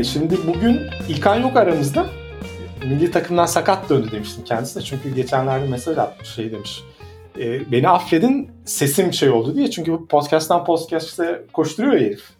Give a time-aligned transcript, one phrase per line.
[0.00, 2.06] Ee, şimdi bugün İlkan yok aramızda.
[2.84, 4.82] Milli takımdan sakat döndü demiştim kendisine.
[4.82, 6.82] Çünkü geçenlerde mesaj atmış şey demiş.
[7.38, 9.70] E, beni affedin sesim şey oldu diye.
[9.70, 12.30] Çünkü bu podcast'tan podcast'e koşturuyor ya herif.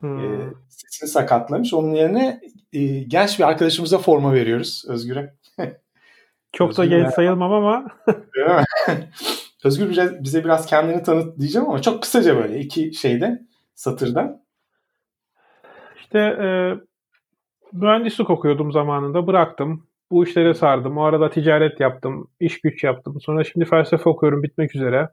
[0.00, 0.18] Hmm.
[0.18, 1.74] E, sesini sakatlamış.
[1.74, 2.40] Onun yerine
[2.72, 5.34] e, genç bir arkadaşımıza forma veriyoruz Özgür'e.
[6.52, 7.86] Çok da genç sayılmam ama.
[9.64, 13.42] Özgür bize, bize biraz kendini tanıt diyeceğim ama çok kısaca böyle iki şeyde
[13.74, 14.40] satırdan.
[15.96, 16.46] İşte e,
[17.72, 19.86] mühendislik okuyordum zamanında bıraktım.
[20.10, 20.98] Bu işlere sardım.
[20.98, 23.20] O arada ticaret yaptım, iş güç yaptım.
[23.20, 25.08] Sonra şimdi felsefe okuyorum bitmek üzere.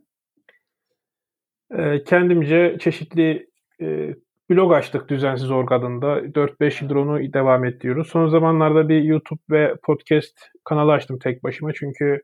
[1.78, 3.50] E, kendimce çeşitli
[3.82, 4.16] e,
[4.50, 6.20] blog açtık Düzensiz Org adında.
[6.20, 8.08] 4-5 yıldır onu devam ettiriyoruz.
[8.08, 11.74] Son zamanlarda bir YouTube ve podcast kanalı açtım tek başıma.
[11.74, 12.22] Çünkü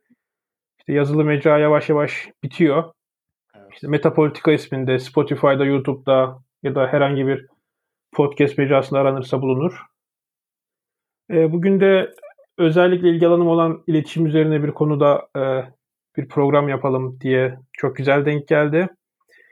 [0.80, 2.84] işte yazılı mecra yavaş yavaş bitiyor.
[3.74, 7.48] İşte Metapolitika isminde Spotify'da, YouTube'da ya da herhangi bir
[8.14, 9.93] podcast mecrasında aranırsa bulunur.
[11.32, 12.14] E, bugün de
[12.58, 15.42] özellikle ilgi alanım olan iletişim üzerine bir konuda e,
[16.18, 18.90] bir program yapalım diye çok güzel denk geldi.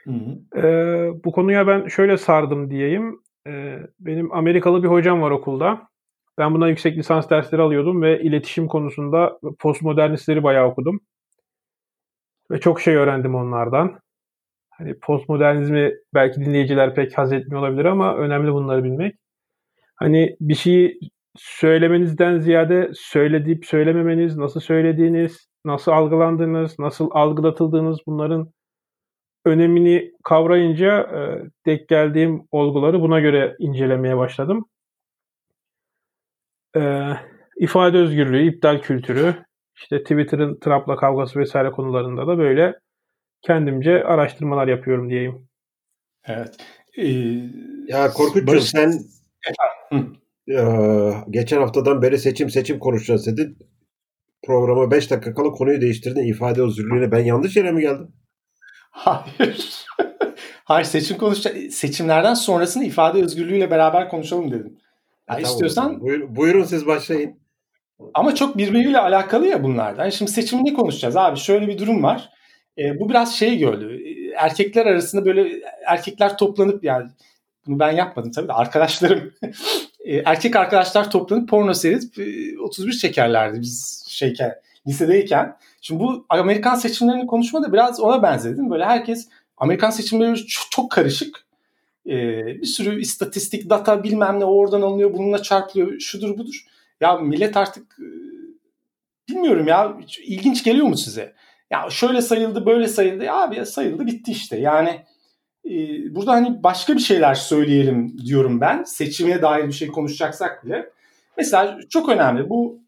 [0.03, 0.67] Hı hı.
[0.67, 3.19] E, bu konuya ben şöyle sardım diyeyim.
[3.47, 5.87] E, benim Amerikalı bir hocam var okulda.
[6.37, 10.99] Ben buna yüksek lisans dersleri alıyordum ve iletişim konusunda postmodernistleri bayağı okudum.
[12.51, 13.99] Ve çok şey öğrendim onlardan.
[14.69, 19.15] Hani postmodernizmi belki dinleyiciler pek haz etmiyor olabilir ama önemli bunları bilmek.
[19.95, 20.99] Hani bir şeyi
[21.37, 28.51] söylemenizden ziyade söylediğip söylememeniz, nasıl söylediğiniz, nasıl algılandığınız, nasıl algılatıldığınız bunların
[29.45, 31.19] önemini kavrayınca e,
[31.65, 34.65] denk geldiğim olguları buna göre incelemeye başladım.
[36.75, 37.11] E,
[37.57, 39.35] ifade özgürlüğü, iptal kültürü,
[39.75, 42.79] işte Twitter'ın Trump'la kavgası vesaire konularında da böyle
[43.41, 45.47] kendimce araştırmalar yapıyorum diyeyim.
[46.25, 46.57] Evet.
[46.97, 47.07] Ee,
[47.87, 48.93] ya Korkut'cum sen
[50.57, 50.63] e,
[51.29, 53.57] geçen haftadan beri seçim seçim konuşacağız dedin.
[54.43, 56.27] Programa 5 dakika kala konuyu değiştirdin.
[56.27, 58.11] ifade özürlüğüne ben yanlış yere mi geldim?
[58.91, 59.85] Hayır.
[60.63, 61.73] Hayır seçim konuşacak.
[61.73, 64.77] Seçimlerden sonrasını ifade özgürlüğüyle beraber konuşalım dedim.
[65.29, 67.41] Ya e, istiyorsan Buyur, buyurun siz başlayın.
[68.13, 70.09] Ama çok birbiriyle alakalı ya bunlardan.
[70.09, 71.39] Şimdi seçimi ne konuşacağız abi?
[71.39, 72.29] Şöyle bir durum var.
[72.77, 73.99] E, bu biraz şey gördü.
[74.37, 77.09] Erkekler arasında böyle erkekler toplanıp yani
[77.67, 79.33] bunu ben yapmadım tabii de arkadaşlarım
[80.05, 84.55] e, erkek arkadaşlar toplanıp porno seyredip e, 31 çekerlerdi biz şeyken
[84.87, 85.57] lisedeyken.
[85.81, 88.69] Şimdi bu Amerikan seçimlerini konuşma da biraz ona benzedi.
[88.69, 91.45] Böyle herkes Amerikan seçimleri çok, çok karışık.
[92.05, 96.65] Ee, bir sürü istatistik, data bilmem ne oradan alınıyor, bununla çarpılıyor, şudur budur.
[97.01, 98.07] Ya millet artık e,
[99.29, 101.33] bilmiyorum ya ilginç geliyor mu size?
[101.71, 103.23] Ya şöyle sayıldı böyle sayıldı.
[103.23, 104.57] Ya abi sayıldı bitti işte.
[104.57, 105.05] Yani e,
[106.15, 108.83] burada hani başka bir şeyler söyleyelim diyorum ben.
[108.83, 110.89] Seçime dair bir şey konuşacaksak bile.
[111.37, 112.79] Mesela çok önemli bu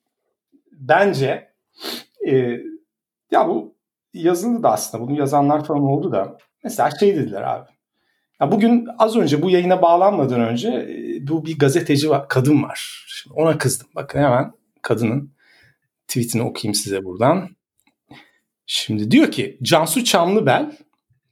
[0.72, 1.50] bence
[2.28, 2.58] e,
[3.32, 3.76] ya bu
[4.14, 7.70] yazıldı da aslında bunu yazanlar falan oldu da mesela şey dediler abi.
[8.42, 13.06] Ya bugün az önce bu yayına bağlanmadan önce e, bu bir gazeteci var, kadın var.
[13.08, 13.88] Şimdi ona kızdım.
[13.96, 15.32] Bakın hemen kadının
[16.08, 17.50] tweetini okuyayım size buradan.
[18.66, 20.78] Şimdi diyor ki Cansu Çamlıbel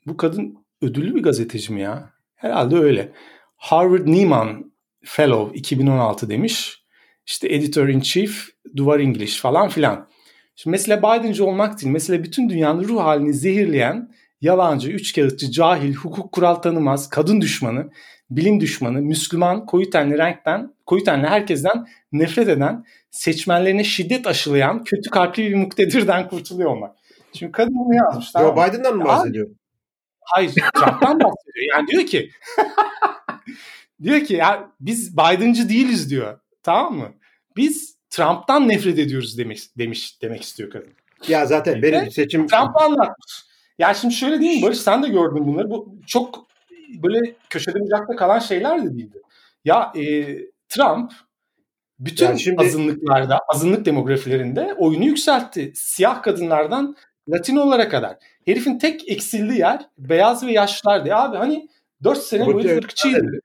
[0.08, 2.14] bu kadın ödüllü bir gazeteci mi ya?
[2.36, 3.12] Herhalde öyle.
[3.58, 4.72] Harvard Nieman
[5.04, 6.84] Fellow 2016 demiş.
[7.26, 10.08] İşte Editor in Chief, Duvar English falan filan.
[10.56, 11.92] Şimdi mesela Biden'cı olmak değil.
[11.92, 14.12] Mesela bütün dünyanın ruh halini zehirleyen
[14.42, 17.90] yalancı, üçkağıtçı, cahil, hukuk kural tanımaz, kadın düşmanı,
[18.30, 25.10] bilim düşmanı, Müslüman, koyu tenli renkten, koyu tenli herkesten nefret eden, seçmenlerine şiddet aşılayan, kötü
[25.10, 26.96] kalpli bir muktedirden kurtuluyor olmak.
[27.34, 28.32] Şimdi kadın bunu yazmış.
[28.32, 28.58] Tamam.
[28.58, 29.50] Yo, Biden'dan mı bahsediyor?
[30.22, 31.76] Hayır, Trump'tan bahsediyor.
[31.76, 32.32] Yani diyor ki
[34.04, 36.40] diyor ki ya biz Biden'cı değiliz diyor.
[36.64, 37.14] Tamam mı?
[37.56, 40.94] Biz Trump'tan nefret ediyoruz demiş demiş demek istiyor kadın.
[41.28, 43.44] Ya zaten benim seçim Trump anlatmış.
[43.80, 45.70] Ya şimdi şöyle diyeyim Barış sen de gördün bunları.
[45.70, 46.48] Bu çok
[47.04, 49.22] böyle köşede bucakta kalan şeyler de değildi.
[49.66, 50.38] Ya e,
[50.70, 51.12] Trump
[52.00, 52.62] bütün yani şimdi...
[52.64, 55.72] azınlıklarda, azınlık demografilerinde oyunu yükseltti.
[55.76, 56.96] Siyah kadınlardan
[57.32, 58.18] Latinolara kadar.
[58.46, 61.16] Herifin tek eksildiği yer beyaz ve yaşlılardı.
[61.16, 61.70] Abi hani
[62.04, 63.40] 4 sene bu boyunca ırkçıydı.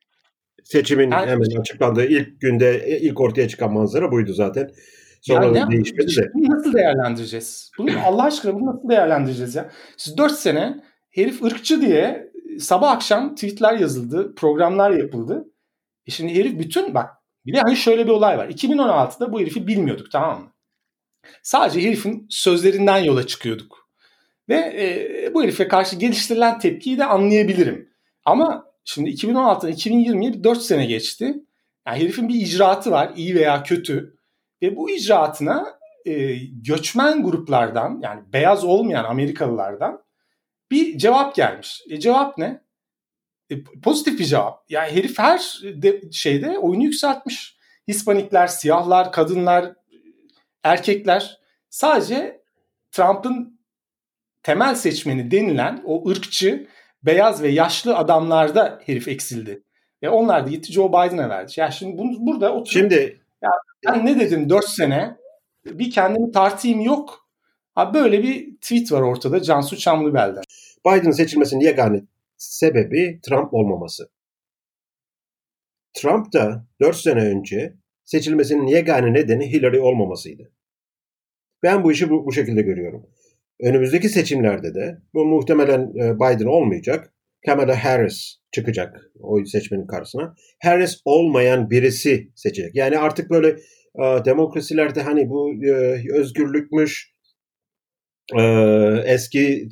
[0.64, 4.70] Seçimin yani, hemen açıklandığı ilk günde ilk ortaya çıkan manzara buydu zaten.
[5.20, 6.30] Sonra yani değişmedi de.
[6.34, 7.70] Bunu nasıl değerlendireceğiz?
[7.78, 9.70] Bunu Allah aşkına bunu nasıl değerlendireceğiz ya?
[9.96, 10.76] Siz 4 sene
[11.10, 15.44] herif ırkçı diye sabah akşam tweetler yazıldı, programlar yapıldı.
[16.06, 17.10] E şimdi herif bütün bak
[17.46, 18.48] bir de hani şöyle bir olay var.
[18.48, 20.52] 2016'da bu herifi bilmiyorduk tamam mı?
[21.42, 23.88] Sadece herifin sözlerinden yola çıkıyorduk.
[24.48, 27.88] Ve e, bu herife karşı geliştirilen tepkiyi de anlayabilirim.
[28.24, 31.34] Ama şimdi 2016'dan 2020'ye 4 sene geçti.
[31.86, 34.16] Yani herifin bir icraatı var iyi veya kötü.
[34.62, 40.02] Ve bu icraatına e, göçmen gruplardan yani beyaz olmayan Amerikalılardan
[40.70, 41.82] bir cevap gelmiş.
[41.90, 42.60] E, cevap ne?
[43.50, 44.64] E, pozitif bir cevap.
[44.68, 47.56] Yani herif her de, şeyde oyunu yükseltmiş.
[47.88, 49.74] Hispanikler, siyahlar, kadınlar,
[50.66, 51.38] erkekler
[51.70, 52.42] sadece
[52.92, 53.60] Trump'ın
[54.42, 56.66] temel seçmeni denilen o ırkçı,
[57.02, 59.62] beyaz ve yaşlı adamlarda herif eksildi.
[60.02, 61.52] Ve onlar da gitti Joe Biden'a verdi.
[61.56, 63.50] Ya şimdi bunu, burada oturup Şimdi ya
[63.86, 65.16] ben ne dedim 4 sene
[65.64, 67.28] bir kendimi tartayım yok.
[67.74, 70.42] Ha böyle bir tweet var ortada Cansu Çamlıbel'den.
[70.86, 72.02] Biden seçilmesinin yegane
[72.36, 74.08] sebebi Trump olmaması.
[75.94, 77.74] Trump da 4 sene önce
[78.04, 80.52] seçilmesinin yegane nedeni Hillary olmamasıydı.
[81.66, 83.06] Ben bu işi bu, bu şekilde görüyorum.
[83.60, 87.12] Önümüzdeki seçimlerde de bu muhtemelen e, Biden olmayacak.
[87.46, 90.34] Kamala Harris çıkacak o seçmenin karşısına.
[90.62, 92.74] Harris olmayan birisi seçecek.
[92.74, 93.48] Yani artık böyle
[93.98, 95.72] e, demokrasilerde hani bu e,
[96.12, 97.16] özgürlükmüş,
[99.04, 99.68] eski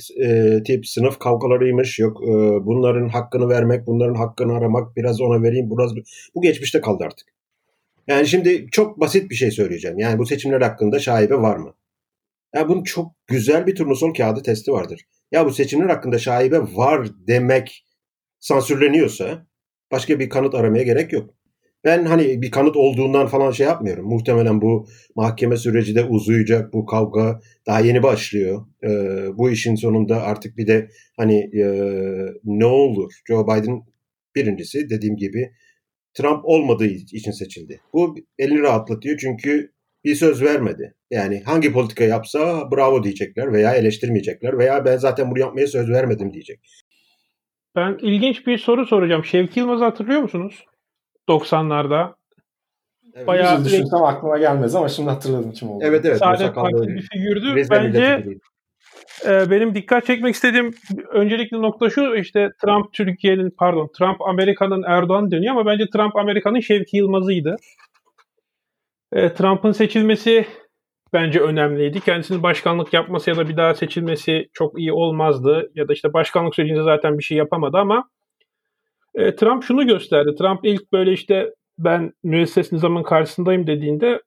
[0.66, 1.98] tip sınıf kavgalarıymış.
[1.98, 2.20] Yok
[2.66, 5.90] bunların hakkını vermek, bunların hakkını aramak, biraz ona vereyim, biraz
[6.34, 7.28] bu geçmişte kaldı artık.
[8.08, 9.98] Yani şimdi çok basit bir şey söyleyeceğim.
[9.98, 11.74] Yani bu seçimler hakkında şaibe var mı?
[12.54, 15.00] Ya bunun çok güzel bir turnusol kağıdı testi vardır.
[15.32, 17.86] Ya bu seçimler hakkında şaibe var demek
[18.40, 19.46] sansürleniyorsa
[19.92, 21.30] başka bir kanıt aramaya gerek yok.
[21.84, 24.08] Ben hani bir kanıt olduğundan falan şey yapmıyorum.
[24.08, 24.86] Muhtemelen bu
[25.16, 26.72] mahkeme süreci de uzayacak.
[26.72, 28.66] Bu kavga daha yeni başlıyor.
[28.84, 31.66] Ee, bu işin sonunda artık bir de hani e,
[32.44, 33.12] ne olur?
[33.28, 33.82] Joe Biden
[34.34, 35.52] birincisi dediğim gibi
[36.14, 37.80] Trump olmadığı için seçildi.
[37.92, 39.73] Bu elini rahatlatıyor çünkü
[40.04, 40.94] bir söz vermedi.
[41.10, 46.32] Yani hangi politika yapsa bravo diyecekler veya eleştirmeyecekler veya ben zaten bunu yapmaya söz vermedim
[46.32, 46.60] diyecek.
[47.76, 49.24] Ben ilginç bir soru soracağım.
[49.24, 50.64] Şevki Yılmaz'ı hatırlıyor musunuz?
[51.28, 52.14] 90'larda.
[53.14, 55.84] Evet, Bayağı düşünsem aklıma gelmez ama şimdi hatırladım kim oldu.
[55.86, 56.18] Evet evet.
[56.18, 57.66] Saadet Partili bir figürdü.
[57.70, 58.24] Bence
[59.26, 60.74] e, benim dikkat çekmek istediğim
[61.12, 66.60] öncelikli nokta şu işte Trump Türkiye'nin pardon Trump Amerika'nın Erdoğan dönüyor ama bence Trump Amerika'nın
[66.60, 67.56] Şevki Yılmaz'ıydı.
[69.14, 70.46] E, Trump'ın seçilmesi
[71.12, 72.00] bence önemliydi.
[72.00, 75.70] Kendisinin başkanlık yapması ya da bir daha seçilmesi çok iyi olmazdı.
[75.74, 78.08] Ya da işte başkanlık sürecinde zaten bir şey yapamadı ama
[79.14, 80.34] e, Trump şunu gösterdi.
[80.38, 84.22] Trump ilk böyle işte ben müesses nizamın karşısındayım dediğinde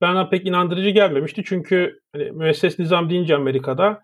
[0.00, 1.42] bana pek inandırıcı gelmemişti.
[1.46, 4.02] Çünkü hani, müesses nizam deyince Amerika'da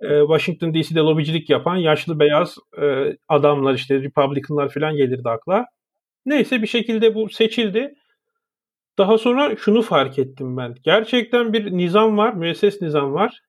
[0.00, 2.56] e, Washington DC'de lobicilik yapan yaşlı beyaz
[3.28, 5.66] adamlar işte Republicanlar falan gelirdi akla.
[6.26, 7.94] Neyse bir şekilde bu seçildi.
[8.98, 10.74] Daha sonra şunu fark ettim ben.
[10.82, 13.40] Gerçekten bir nizam var, müesses nizam var.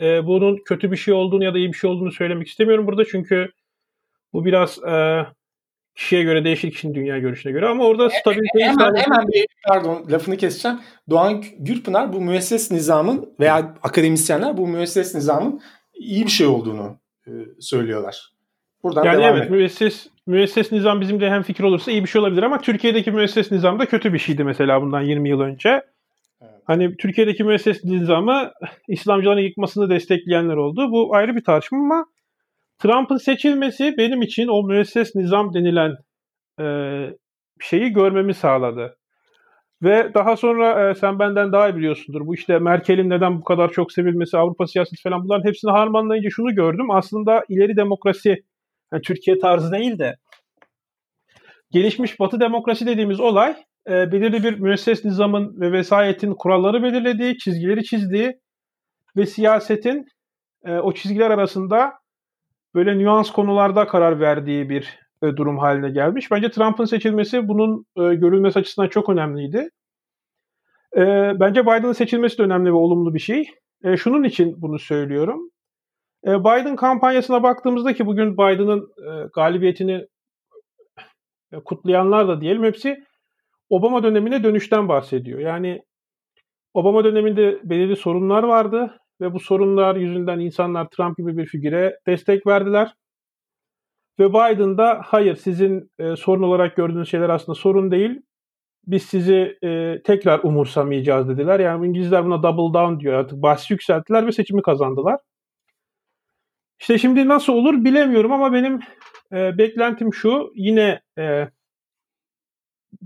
[0.00, 3.04] E, bunun kötü bir şey olduğunu ya da iyi bir şey olduğunu söylemek istemiyorum burada
[3.04, 3.48] çünkü
[4.32, 5.26] bu biraz e,
[5.94, 9.06] kişiye göre değişir kişinin dünya görüşüne göre ama orada stabiliteyi hemen, sağlamak...
[9.06, 10.78] hemen bir pardon lafını keseceğim.
[11.10, 15.60] Doğan Gürpınar bu müesses nizamın veya akademisyenler bu müesses nizamın
[15.94, 18.32] iyi bir şey olduğunu e, söylüyorlar.
[18.82, 22.42] Buradan yani devam evet müesses, müesses nizam bizimle hem fikir olursa iyi bir şey olabilir
[22.42, 25.68] ama Türkiye'deki müesses nizam da kötü bir şeydi mesela bundan 20 yıl önce.
[26.42, 26.52] Evet.
[26.64, 28.50] Hani Türkiye'deki müesses nizamı
[28.88, 30.90] İslamcıların yıkmasını destekleyenler oldu.
[30.90, 32.06] Bu ayrı bir tartışma ama
[32.78, 35.96] Trump'ın seçilmesi benim için o müesses nizam denilen
[36.60, 36.66] e,
[37.60, 38.96] şeyi görmemi sağladı.
[39.82, 42.26] Ve daha sonra e, sen benden daha iyi biliyorsundur.
[42.26, 46.54] Bu işte Merkel'in neden bu kadar çok sevilmesi, Avrupa siyaseti falan bunların hepsini harmanlayınca şunu
[46.54, 46.90] gördüm.
[46.90, 48.42] Aslında ileri demokrasi
[48.92, 50.16] yani Türkiye tarzı değil de
[51.70, 53.56] gelişmiş Batı demokrasi dediğimiz olay
[53.88, 58.40] e, belirli bir müesses nizamın ve vesayetin kuralları belirlediği, çizgileri çizdiği
[59.16, 60.06] ve siyasetin
[60.64, 61.92] e, o çizgiler arasında
[62.74, 66.30] böyle nüans konularda karar verdiği bir e, durum haline gelmiş.
[66.30, 69.68] Bence Trump'ın seçilmesi bunun e, görülmesi açısından çok önemliydi.
[70.96, 71.02] E,
[71.40, 73.50] bence Biden'ın seçilmesi de önemli ve olumlu bir şey.
[73.84, 75.50] E, şunun için bunu söylüyorum.
[76.26, 80.06] E, Biden kampanyasına baktığımızda ki bugün Biden'ın e, galibiyetini
[81.52, 83.04] e, kutlayanlar da diyelim hepsi
[83.70, 85.40] Obama dönemine dönüşten bahsediyor.
[85.40, 85.82] Yani
[86.74, 92.46] Obama döneminde belirli sorunlar vardı ve bu sorunlar yüzünden insanlar Trump gibi bir figüre destek
[92.46, 92.94] verdiler.
[94.18, 98.22] Ve Biden da hayır sizin e, sorun olarak gördüğünüz şeyler aslında sorun değil.
[98.86, 101.60] Biz sizi e, tekrar umursamayacağız dediler.
[101.60, 105.20] Yani İngilizler buna double down diyor artık bahsi yükselttiler ve seçimi kazandılar.
[106.80, 108.80] İşte şimdi nasıl olur bilemiyorum ama benim
[109.32, 111.48] e, beklentim şu yine e,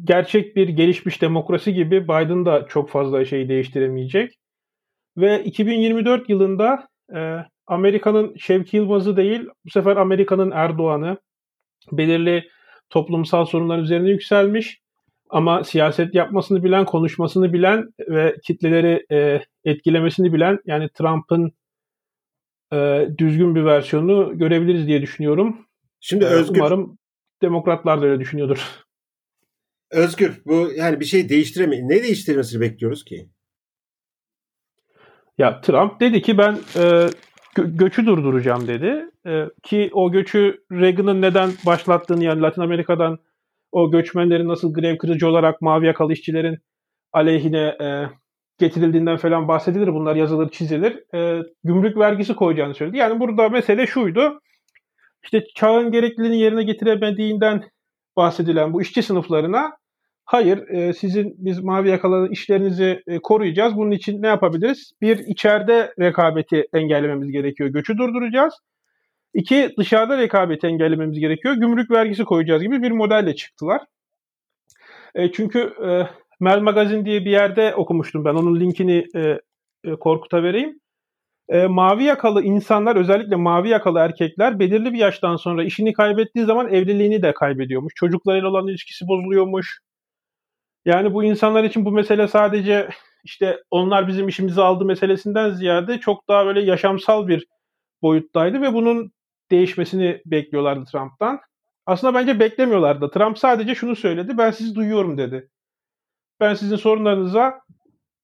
[0.05, 4.39] gerçek bir gelişmiş demokrasi gibi Biden da çok fazla şeyi değiştiremeyecek.
[5.17, 7.37] Ve 2024 yılında e,
[7.67, 11.19] Amerika'nın Şevki Yılmaz'ı değil, bu sefer Amerika'nın Erdoğan'ı
[11.93, 12.49] belirli
[12.91, 14.81] toplumsal sorunlar üzerine yükselmiş
[15.31, 21.53] ama siyaset yapmasını bilen, konuşmasını bilen ve kitleleri e, etkilemesini bilen yani Trump'ın
[22.73, 25.67] e, düzgün bir versiyonu görebiliriz diye düşünüyorum.
[26.00, 26.61] Şimdi e, Özgür...
[26.61, 26.99] Umarım
[27.43, 28.85] demokratlar da öyle düşünüyordur.
[29.91, 31.85] Özgür bu yani bir şey değiştiremeyiz.
[31.85, 33.31] Ne değiştirmesini bekliyoruz ki?
[35.39, 36.81] Ya Trump dedi ki ben e,
[37.57, 39.11] gö- göçü durduracağım dedi.
[39.27, 43.19] E, ki o göçü Reagan'ın neden başlattığını yani Latin Amerika'dan
[43.73, 46.59] o göçmenlerin nasıl grev kırıcı olarak mavi yakalı işçilerin
[47.12, 48.09] aleyhine e,
[48.61, 49.88] getirildiğinden falan bahsedilir.
[49.88, 51.14] Bunlar yazılır, çizilir.
[51.14, 52.97] E, gümrük vergisi koyacağını söyledi.
[52.97, 54.40] Yani burada mesele şuydu.
[55.23, 57.64] İşte çağın gerekliliğini yerine getiremediğinden
[58.17, 59.71] bahsedilen bu işçi sınıflarına
[60.25, 63.76] hayır e, sizin biz mavi yakalı işlerinizi e, koruyacağız.
[63.76, 64.93] Bunun için ne yapabiliriz?
[65.00, 67.71] Bir içeride rekabeti engellememiz gerekiyor.
[67.71, 68.55] Göçü durduracağız.
[69.35, 71.55] İki dışarıda rekabeti engellememiz gerekiyor.
[71.55, 73.81] Gümrük vergisi koyacağız gibi bir modelle çıktılar.
[75.14, 76.07] E, çünkü e,
[76.41, 78.35] Mel Magazine diye bir yerde okumuştum ben.
[78.35, 79.41] Onun linkini e,
[79.85, 80.81] e, Korkut'a vereyim.
[81.49, 86.69] E, mavi yakalı insanlar özellikle mavi yakalı erkekler belirli bir yaştan sonra işini kaybettiği zaman
[86.69, 87.95] evliliğini de kaybediyormuş.
[87.97, 89.81] Çocuklarıyla olan ilişkisi bozuluyormuş.
[90.85, 92.89] Yani bu insanlar için bu mesele sadece
[93.25, 97.47] işte onlar bizim işimizi aldı meselesinden ziyade çok daha böyle yaşamsal bir
[98.03, 99.13] boyuttaydı ve bunun
[99.51, 101.41] değişmesini bekliyorlardı Trump'tan.
[101.87, 103.11] Aslında bence beklemiyorlardı.
[103.11, 104.39] Trump sadece şunu söyledi.
[104.39, 105.49] Ben sizi duyuyorum dedi.
[106.41, 107.61] Ben sizin sorunlarınıza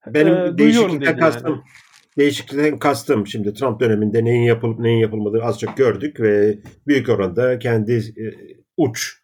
[0.07, 1.63] benim e, değişiklikten kastım yani.
[2.19, 7.59] değişiklikten kastım şimdi Trump döneminde neyin yapılıp neyin yapılmadığını az çok gördük ve büyük oranda
[7.59, 8.25] kendi e,
[8.77, 9.23] uç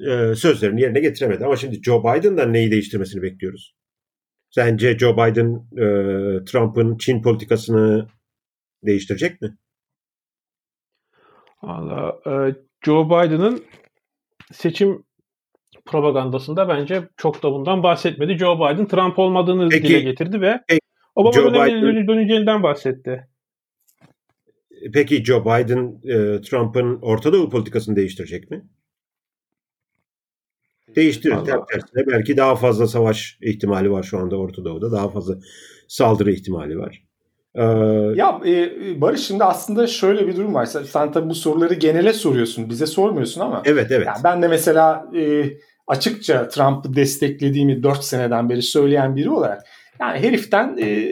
[0.00, 1.44] e, sözlerini yerine getiremedi.
[1.44, 3.74] Ama şimdi Joe Biden'dan neyi değiştirmesini bekliyoruz?
[4.50, 5.84] Sence Joe Biden e,
[6.44, 8.08] Trump'ın Çin politikasını
[8.86, 9.58] değiştirecek mi?
[11.62, 12.54] Valla e,
[12.84, 13.64] Joe Biden'ın
[14.52, 15.07] seçim
[15.88, 18.38] propagandasında bence çok da bundan bahsetmedi.
[18.38, 20.80] Joe Biden Trump olmadığını peki, dile getirdi ve peki,
[21.14, 23.28] Obama Joe dönemine döneceğinden bahsetti.
[24.92, 28.64] Peki Joe Biden e, Trump'ın Orta Doğu politikasını değiştirecek mi?
[30.96, 31.34] Değiştirir.
[31.34, 34.92] Tam tersine belki daha fazla savaş ihtimali var şu anda Orta Doğu'da.
[34.92, 35.34] Daha fazla
[35.88, 37.04] saldırı ihtimali var.
[37.54, 37.62] Ee,
[38.14, 40.64] ya e, Barış şimdi aslında şöyle bir durum var.
[40.66, 42.70] Sen, sen tabii bu soruları genele soruyorsun.
[42.70, 43.62] Bize sormuyorsun ama.
[43.64, 44.06] Evet evet.
[44.06, 45.44] Yani ben de mesela e,
[45.88, 49.66] açıkça Trump'ı desteklediğimi 4 seneden beri söyleyen biri olarak
[50.00, 51.08] yani heriften e,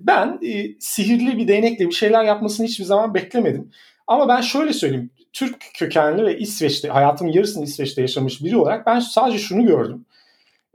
[0.00, 3.70] ben e, sihirli bir değnekle bir şeyler yapmasını hiçbir zaman beklemedim.
[4.06, 5.10] Ama ben şöyle söyleyeyim.
[5.32, 10.06] Türk kökenli ve İsveç'te hayatımın yarısını İsveç'te yaşamış biri olarak ben sadece şunu gördüm.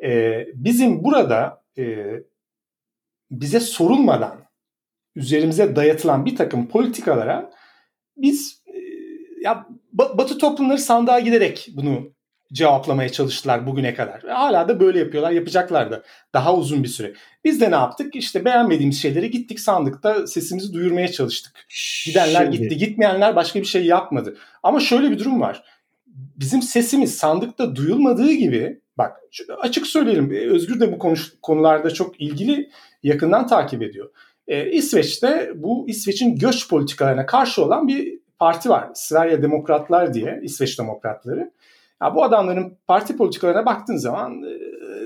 [0.04, 2.06] E, bizim burada e,
[3.32, 4.40] bize sorulmadan
[5.16, 7.52] üzerimize dayatılan bir takım politikalara
[8.18, 8.78] biz e,
[9.42, 12.12] ya Batı toplumları sandığa giderek bunu
[12.54, 14.24] cevaplamaya çalıştılar bugüne kadar.
[14.24, 16.04] Ve hala da böyle yapıyorlar, yapacaklar da
[16.34, 17.14] daha uzun bir süre.
[17.44, 18.16] Biz de ne yaptık?
[18.16, 21.54] İşte beğenmediğimiz şeyleri gittik sandıkta sesimizi duyurmaya çalıştık.
[22.06, 22.58] Gidenler Şimdi...
[22.58, 24.38] gitti, gitmeyenler başka bir şey yapmadı.
[24.64, 25.64] Ama şöyle bir durum var.
[26.36, 29.18] Bizim sesimiz sandıkta duyulmadığı gibi bak
[29.62, 32.70] açık söyleyelim Özgür de bu konuş, konularda çok ilgili
[33.04, 34.10] yakından takip ediyor.
[34.48, 38.90] Ee, İsveç'te bu İsveç'in göç politikalarına karşı olan bir parti var.
[38.94, 41.52] Sverige Demokratlar diye İsveç Demokratları.
[42.02, 44.42] Ya bu adamların parti politikalarına baktığın zaman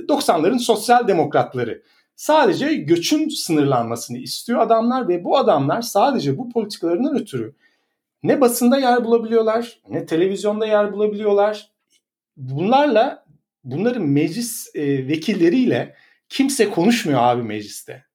[0.08, 1.84] 90'ların e, sosyal demokratları.
[2.16, 7.56] Sadece göçün sınırlanmasını istiyor adamlar ve bu adamlar sadece bu politikalarından ötürü
[8.24, 11.72] ne basında yer bulabiliyorlar, ne televizyonda yer bulabiliyorlar.
[12.38, 13.26] Bunlarla
[13.64, 15.96] bunların meclis e, vekilleriyle
[16.30, 18.06] kimse konuşmuyor abi mecliste.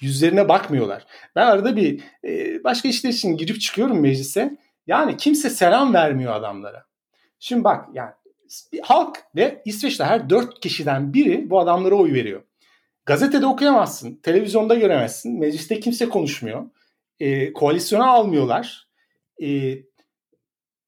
[0.00, 1.06] Yüzlerine bakmıyorlar.
[1.36, 4.56] Ben arada bir e, başka işler için girip çıkıyorum meclise.
[4.86, 6.84] Yani kimse selam vermiyor adamlara.
[7.38, 8.12] Şimdi bak yani
[8.82, 12.42] halk ve İsveç'te her dört kişiden biri bu adamlara oy veriyor.
[13.06, 16.70] Gazetede okuyamazsın, televizyonda göremezsin, mecliste kimse konuşmuyor,
[17.20, 18.88] e, koalisyona almıyorlar.
[19.42, 19.78] E,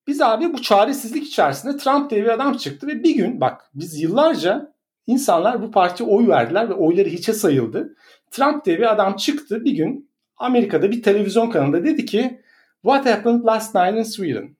[0.07, 4.03] biz abi bu çaresizlik içerisinde Trump diye bir adam çıktı ve bir gün bak biz
[4.03, 4.75] yıllarca
[5.07, 7.97] insanlar bu partiye oy verdiler ve oyları hiçe sayıldı.
[8.31, 12.41] Trump diye bir adam çıktı bir gün Amerika'da bir televizyon kanalında dedi ki
[12.83, 14.57] What happened last night in Sweden?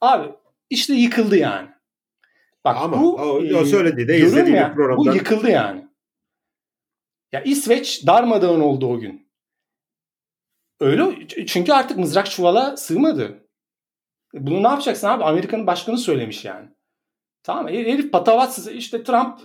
[0.00, 0.28] Abi
[0.70, 1.68] işte yıkıldı yani.
[2.66, 5.10] Bak Ama bu o, o söyledi de izlediğim ya, programda.
[5.10, 5.86] Bu yıkıldı yani.
[7.32, 9.28] Ya İsveç darmadağın oldu o gün.
[10.80, 13.48] Öyle çünkü artık mızrak çuvala sığmadı.
[14.34, 15.24] Bunu ne yapacaksın abi?
[15.24, 16.68] Amerika'nın başkanı söylemiş yani.
[17.42, 18.68] Tamam herif patavatsız.
[18.68, 19.38] İşte Trump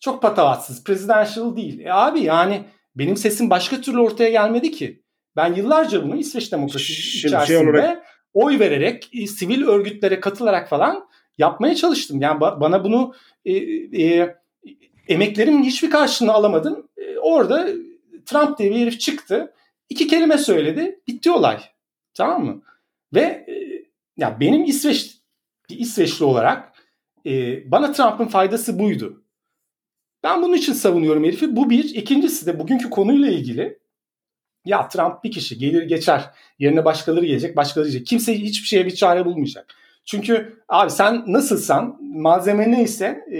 [0.00, 0.84] çok patavatsız.
[0.84, 1.80] Presidential değil.
[1.80, 5.04] E abi yani benim sesim başka türlü ortaya gelmedi ki.
[5.36, 8.06] Ben yıllarca bunu İsveç demokrasisi Şimdi içerisinde şey olarak...
[8.32, 11.09] oy vererek, e, sivil örgütlere katılarak falan
[11.40, 12.20] yapmaya çalıştım.
[12.20, 13.52] Yani bana bunu e,
[14.02, 14.36] e,
[15.08, 16.88] emeklerimin hiçbir karşılığını alamadım.
[16.96, 17.68] E, orada
[18.26, 19.54] Trump diye bir herif çıktı.
[19.88, 21.00] iki kelime söyledi.
[21.08, 21.60] Bitti olay.
[22.14, 22.62] Tamam mı?
[23.14, 23.54] Ve e,
[24.16, 25.16] ya benim İsveç
[25.70, 26.72] bir İsveçli olarak
[27.26, 29.24] e, bana Trump'ın faydası buydu.
[30.22, 31.56] Ben bunun için savunuyorum herifi.
[31.56, 31.84] Bu bir.
[31.94, 33.78] İkincisi de bugünkü konuyla ilgili
[34.64, 36.30] ya Trump bir kişi gelir geçer.
[36.58, 38.06] Yerine başkaları gelecek, başkaları gelecek.
[38.06, 39.74] Kimse hiçbir şeye bir çare bulmayacak.
[40.10, 43.38] Çünkü abi sen nasılsan, malzeme neyse e,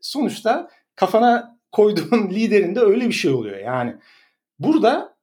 [0.00, 3.58] sonuçta kafana koyduğun liderinde öyle bir şey oluyor.
[3.58, 3.96] Yani
[4.58, 5.16] burada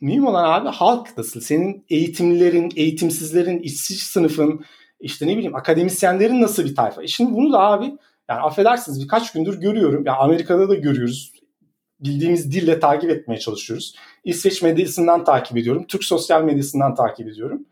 [0.00, 1.40] mühim olan abi halk nasıl?
[1.40, 4.64] Senin eğitimlilerin, eğitimsizlerin, işsiz sınıfın,
[5.00, 7.02] işte ne bileyim akademisyenlerin nasıl bir tayfa?
[7.02, 7.84] E şimdi bunu da abi
[8.28, 10.02] yani affedersiniz birkaç gündür görüyorum.
[10.06, 11.32] Yani Amerika'da da görüyoruz.
[12.00, 13.94] Bildiğimiz dille takip etmeye çalışıyoruz.
[14.24, 15.86] İsveç medyasından takip ediyorum.
[15.86, 17.66] Türk sosyal medyasından takip ediyorum.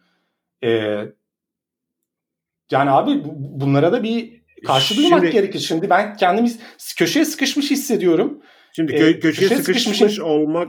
[0.65, 1.05] Ee,
[2.71, 5.59] yani abi bunlara da bir karşı durmak şimdi, gerekir.
[5.59, 6.51] Şimdi ben kendimi
[6.97, 8.43] köşeye sıkışmış hissediyorum.
[8.77, 10.69] Şimdi kö- ee, köşeye, köşeye sıkışmış, sıkışmış olmak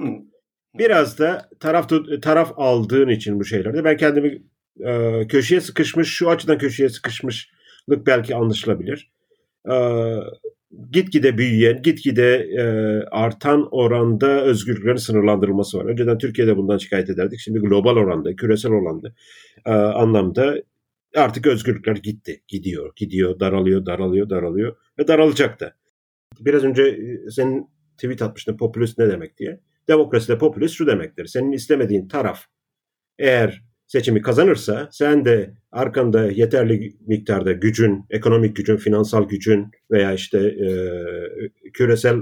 [0.74, 1.89] biraz da taraf
[2.22, 4.41] taraf aldığın için bu şeylerde ben kendimi
[4.86, 9.12] e, köşeye sıkışmış şu açıdan köşeye sıkışmışlık belki anlaşılabilir.
[9.72, 9.75] E,
[10.91, 12.63] gitgide büyüyen, gitgide e,
[13.12, 15.86] artan oranda özgürlüklerin sınırlandırılması var.
[15.86, 17.39] Önceden Türkiye'de bundan şikayet ederdik.
[17.39, 19.13] Şimdi global oranda, küresel oranda
[19.65, 20.56] e, anlamda
[21.15, 25.76] artık özgürlükler gitti, gidiyor, gidiyor, daralıyor, daralıyor, daralıyor ve daralacak da.
[26.39, 29.60] Biraz önce e, senin tweet atmıştın popülist ne demek diye.
[29.88, 31.26] Demokraside popülist şu demektir.
[31.26, 32.45] Senin istemediğin taraf
[33.19, 40.38] eğer seçimi kazanırsa sen de arkanda yeterli miktarda gücün, ekonomik gücün, finansal gücün veya işte
[40.39, 40.69] e,
[41.74, 42.15] küresel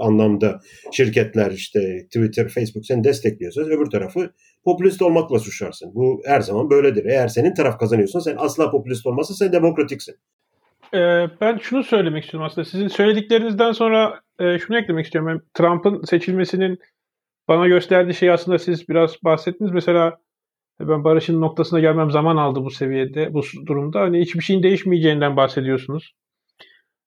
[0.00, 0.60] anlamda
[0.92, 4.30] şirketler işte Twitter, Facebook seni destekliyorsa öbür tarafı
[4.64, 5.94] popülist olmakla suçlarsın.
[5.94, 7.04] Bu her zaman böyledir.
[7.04, 10.14] Eğer senin taraf kazanıyorsan sen asla popülist olmazsa sen demokratiksin.
[10.94, 12.64] Ee, ben şunu söylemek istiyorum aslında.
[12.64, 15.30] Sizin söylediklerinizden sonra e, şunu eklemek istiyorum.
[15.30, 16.78] Ben Trump'ın seçilmesinin
[17.48, 19.72] bana gösterdiği şey aslında siz biraz bahsettiniz.
[19.72, 20.18] Mesela
[20.80, 24.00] ben barışın noktasına gelmem zaman aldı bu seviyede, bu durumda.
[24.00, 26.12] Hani hiçbir şeyin değişmeyeceğinden bahsediyorsunuz.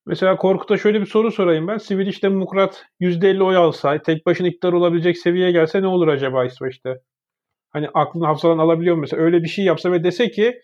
[0.05, 1.77] Mesela Korkut'a şöyle bir soru sorayım ben.
[1.77, 6.45] Sivil işte Demokrat %50 oy alsa, tek başına iktidar olabilecek seviyeye gelse ne olur acaba
[6.45, 7.01] İsveç'te?
[7.71, 9.23] Hani aklını hafızadan alabiliyor mu mesela?
[9.23, 10.61] Öyle bir şey yapsa ve dese ki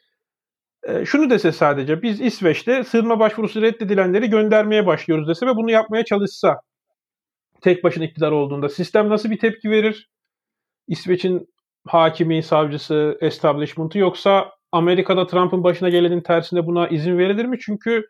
[0.83, 6.05] e, şunu dese sadece biz İsveç'te sığınma başvurusu reddedilenleri göndermeye başlıyoruz dese ve bunu yapmaya
[6.05, 6.61] çalışsa
[7.61, 10.09] tek başına iktidar olduğunda sistem nasıl bir tepki verir?
[10.87, 11.47] İsveç'in
[11.87, 17.57] hakimi, savcısı, establishment'ı yoksa Amerika'da Trump'ın başına gelenin tersinde buna izin verilir mi?
[17.59, 18.03] Çünkü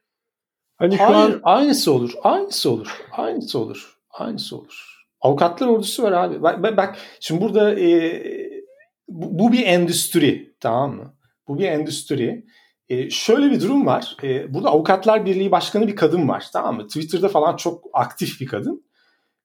[0.81, 2.13] hani şu Hayır, an aynısı olur.
[2.23, 3.01] Aynısı olur.
[3.11, 3.97] Aynısı olur.
[4.09, 5.05] Aynısı olur.
[5.21, 6.43] Avukatlar ordusu var abi.
[6.43, 8.23] Bak, bak şimdi burada e,
[9.07, 11.13] bu, bu bir endüstri tamam mı?
[11.47, 12.45] Bu bir endüstri.
[12.89, 14.17] E, şöyle bir durum var.
[14.23, 16.87] E, burada Avukatlar Birliği Başkanı bir kadın var tamam mı?
[16.87, 18.85] Twitter'da falan çok aktif bir kadın.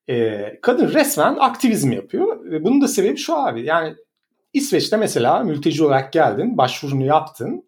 [0.08, 2.52] E, kadın resmen aktivizm yapıyor.
[2.52, 3.64] E, bunun da sebebi şu abi.
[3.64, 3.94] Yani
[4.52, 7.65] İsveç'te mesela mülteci olarak geldin, başvurunu yaptın,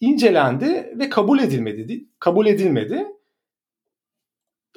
[0.00, 2.08] incelendi ve kabul edilmedi.
[2.18, 3.06] Kabul edilmedi.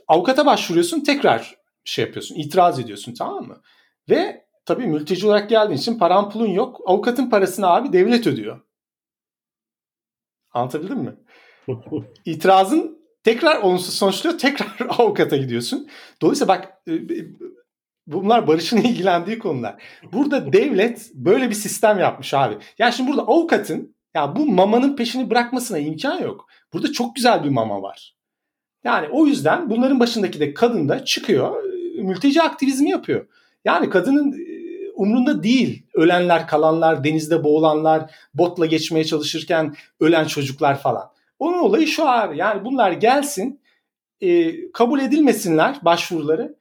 [0.07, 3.61] Avukata başvuruyorsun, tekrar şey yapıyorsun, itiraz ediyorsun tamam mı?
[4.09, 6.81] Ve tabii mülteci olarak geldiğin için paran pulun yok.
[6.85, 8.61] Avukatın parasını abi devlet ödüyor.
[10.51, 11.15] Anlatabildim mi?
[12.25, 14.37] İtirazın tekrar olumsuz sonuçluyor.
[14.37, 15.89] Tekrar avukata gidiyorsun.
[16.21, 17.25] Dolayısıyla bak e, e,
[18.07, 19.83] bunlar Barış'ın ilgilendiği konular.
[20.13, 22.57] Burada devlet böyle bir sistem yapmış abi.
[22.77, 26.47] Yani şimdi burada avukatın ya bu mamanın peşini bırakmasına imkan yok.
[26.73, 28.15] Burada çok güzel bir mama var.
[28.83, 33.27] Yani o yüzden bunların başındaki de kadın da çıkıyor e, mülteci aktivizmi yapıyor.
[33.65, 34.35] Yani kadının
[34.95, 41.11] umrunda değil ölenler kalanlar denizde boğulanlar botla geçmeye çalışırken ölen çocuklar falan.
[41.39, 43.61] Onun olayı şu abi yani bunlar gelsin
[44.21, 46.55] e, kabul edilmesinler başvuruları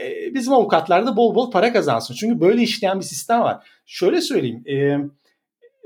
[0.00, 2.14] e, bizim avukatlar da bol bol para kazansın.
[2.14, 3.66] Çünkü böyle işleyen bir sistem var.
[3.86, 4.98] Şöyle söyleyeyim e,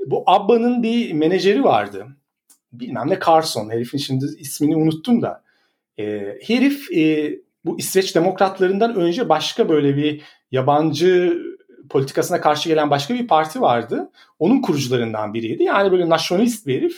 [0.05, 2.07] bu Abba'nın bir menajeri vardı.
[2.73, 5.43] Bilmem ne Carson herifin şimdi ismini unuttum da.
[5.99, 6.03] E,
[6.47, 7.33] herif e,
[7.65, 11.41] bu İsveç demokratlarından önce başka böyle bir yabancı
[11.89, 14.11] politikasına karşı gelen başka bir parti vardı.
[14.39, 15.63] Onun kurucularından biriydi.
[15.63, 16.97] Yani böyle nasyonalist bir herif.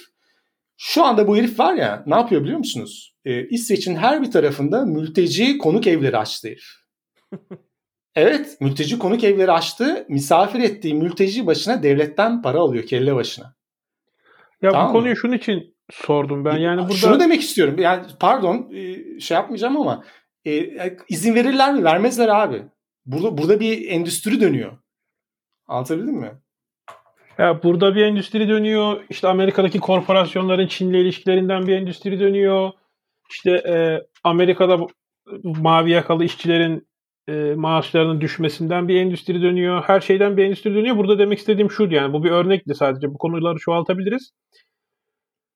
[0.78, 3.16] Şu anda bu herif var ya ne yapıyor biliyor musunuz?
[3.26, 6.68] Ee, İsveç'in her bir tarafında mülteci konuk evleri açtı herif.
[8.16, 10.06] evet mülteci konuk evleri açtı.
[10.10, 13.56] Misafir ettiği mülteci başına devletten para alıyor kelle başına.
[14.62, 15.18] Ya tamam bu konuyu mı?
[15.18, 16.58] şunun için sordum ben.
[16.58, 17.76] Yani burada şunu demek istiyorum.
[17.80, 20.04] Yani pardon e, şey yapmayacağım ama
[20.46, 20.70] e,
[21.10, 21.84] izin verirler mi?
[21.84, 22.64] Vermezler abi.
[23.06, 24.78] Burada burada bir endüstri dönüyor.
[25.68, 26.32] Anlatabildim mi?
[27.38, 29.04] Ya burada bir endüstri dönüyor.
[29.10, 32.72] İşte Amerika'daki korporasyonların Çin'le ilişkilerinden bir endüstri dönüyor.
[33.30, 34.80] İşte e, Amerika'da
[35.44, 36.88] mavi yakalı işçilerin
[37.28, 39.84] e, maaşlarının düşmesinden bir endüstri dönüyor.
[39.84, 40.98] Her şeyden bir endüstri dönüyor.
[40.98, 43.14] Burada demek istediğim şu yani bu bir örnekti sadece.
[43.14, 44.32] Bu konuları çoğaltabiliriz.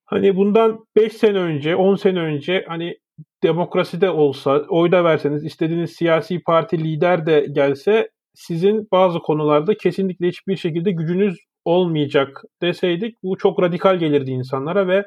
[0.05, 2.97] Hani bundan 5 sene önce, 10 sene önce hani
[3.43, 10.27] demokraside olsa, oy da verseniz, istediğiniz siyasi parti lider de gelse sizin bazı konularda kesinlikle
[10.27, 15.05] hiçbir şekilde gücünüz olmayacak deseydik bu çok radikal gelirdi insanlara ve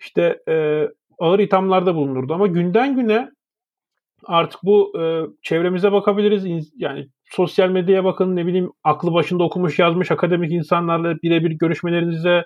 [0.00, 2.34] işte e, ağır ithamlarda bulunurdu.
[2.34, 3.30] Ama günden güne
[4.26, 6.72] artık bu e, çevremize bakabiliriz.
[6.76, 12.44] Yani sosyal medyaya bakın ne bileyim aklı başında okumuş yazmış akademik insanlarla birebir görüşmelerinize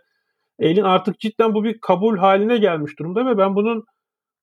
[0.59, 3.85] elin artık cidden bu bir kabul haline gelmiş durumda ve ben bunun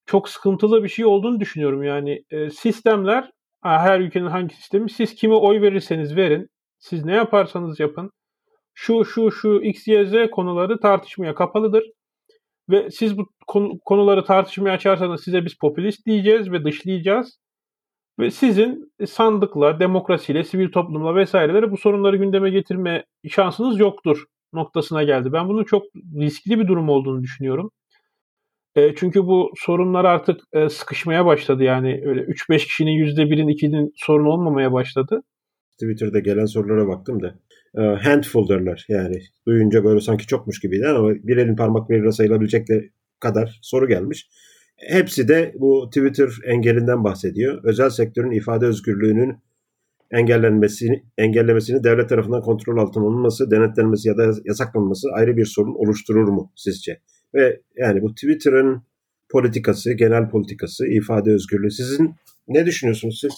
[0.06, 1.84] çok sıkıntılı bir şey olduğunu düşünüyorum.
[1.84, 3.32] Yani e, sistemler
[3.64, 6.48] her ülkenin hangi sistemi siz kime oy verirseniz verin
[6.80, 8.12] siz ne yaparsanız yapın
[8.74, 11.84] şu şu şu x y z konuları tartışmaya kapalıdır.
[12.70, 13.30] Ve siz bu
[13.86, 17.40] konuları tartışmaya açarsanız size biz popülist diyeceğiz ve dışlayacağız.
[18.20, 25.34] Ve sizin sandıkla, demokrasiyle, sivil toplumla vesaireleri bu sorunları gündeme getirme şansınız yoktur noktasına geldi.
[25.34, 25.84] Ben bunun çok
[26.20, 27.72] riskli bir durum olduğunu düşünüyorum.
[28.76, 34.30] E, çünkü bu sorunlar artık e, sıkışmaya başladı yani öyle 3-5 kişinin %1'in 2'nin sorunu
[34.30, 35.22] olmamaya başladı.
[35.72, 37.36] Twitter'da gelen sorulara baktım da
[37.78, 42.68] handful derler yani duyunca böyle sanki çokmuş gibiydi ama bir elin parmaklarıyla sayılabilecek
[43.20, 44.30] kadar soru gelmiş.
[44.78, 47.64] Hepsi de bu Twitter engelinden bahsediyor.
[47.64, 49.38] Özel sektörün ifade özgürlüğünün
[50.12, 56.28] engellenmesini, engellemesini devlet tarafından kontrol altına alınması, denetlenmesi ya da yasaklanması ayrı bir sorun oluşturur
[56.28, 57.02] mu sizce?
[57.34, 58.84] Ve yani bu Twitter'ın
[59.30, 62.16] politikası, genel politikası, ifade özgürlüğü sizin
[62.48, 63.34] ne düşünüyorsunuz siz?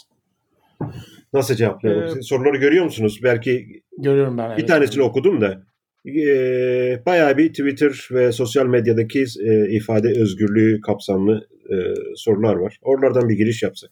[1.34, 2.18] Nasıl cevaplayalım?
[2.18, 3.20] Ee, Soruları görüyor musunuz?
[3.24, 4.50] Belki görüyorum ben.
[4.50, 5.10] Bir evet, tanesini evet.
[5.10, 5.64] okudum da
[6.06, 11.76] e, bayağı bir Twitter ve sosyal medyadaki e, ifade özgürlüğü kapsamlı e,
[12.16, 12.78] sorular var.
[12.82, 13.90] Oralardan bir giriş yapsak.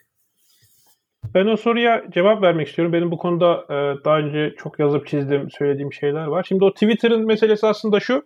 [1.34, 2.94] Ben o soruya cevap vermek istiyorum.
[2.94, 6.46] Benim bu konuda e, daha önce çok yazıp çizdim, söylediğim şeyler var.
[6.48, 8.26] Şimdi o Twitter'ın meselesi aslında şu.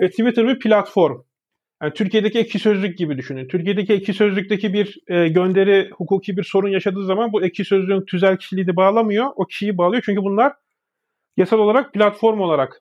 [0.00, 1.22] E, Twitter bir platform.
[1.82, 3.48] Yani Türkiye'deki ekşi sözlük gibi düşünün.
[3.48, 8.36] Türkiye'deki ekşi sözlükteki bir e, gönderi hukuki bir sorun yaşadığı zaman bu ekşi sözlüğün tüzel
[8.36, 9.26] kişiliği de bağlamıyor.
[9.36, 10.52] O kişiyi bağlıyor çünkü bunlar
[11.36, 12.80] yasal olarak platform olarak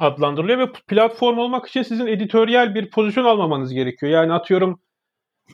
[0.00, 4.12] adlandırılıyor ve platform olmak için sizin editoryal bir pozisyon almamanız gerekiyor.
[4.12, 4.80] Yani atıyorum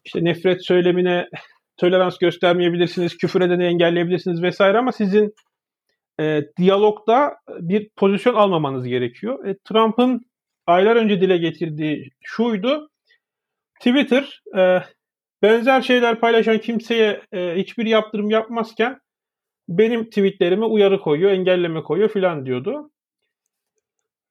[0.05, 1.29] işte nefret söylemine
[1.77, 5.35] tolerans göstermeyebilirsiniz, küfür edeni engelleyebilirsiniz vesaire ama sizin
[6.21, 9.47] e, diyalogda bir pozisyon almamanız gerekiyor.
[9.47, 10.21] E, Trump'ın
[10.67, 12.91] aylar önce dile getirdiği şuydu.
[13.81, 14.83] Twitter e,
[15.43, 18.99] benzer şeyler paylaşan kimseye e, hiçbir yaptırım yapmazken
[19.69, 22.91] benim tweetlerime uyarı koyuyor, engelleme koyuyor filan diyordu.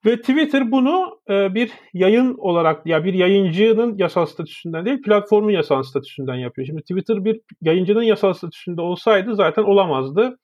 [0.05, 5.83] Ve Twitter bunu e, bir yayın olarak ya bir yayıncının yasal statüsünden değil platformun yasal
[5.83, 6.67] statüsünden yapıyor.
[6.67, 10.37] Şimdi Twitter bir yayıncının yasal statüsünde olsaydı zaten olamazdı.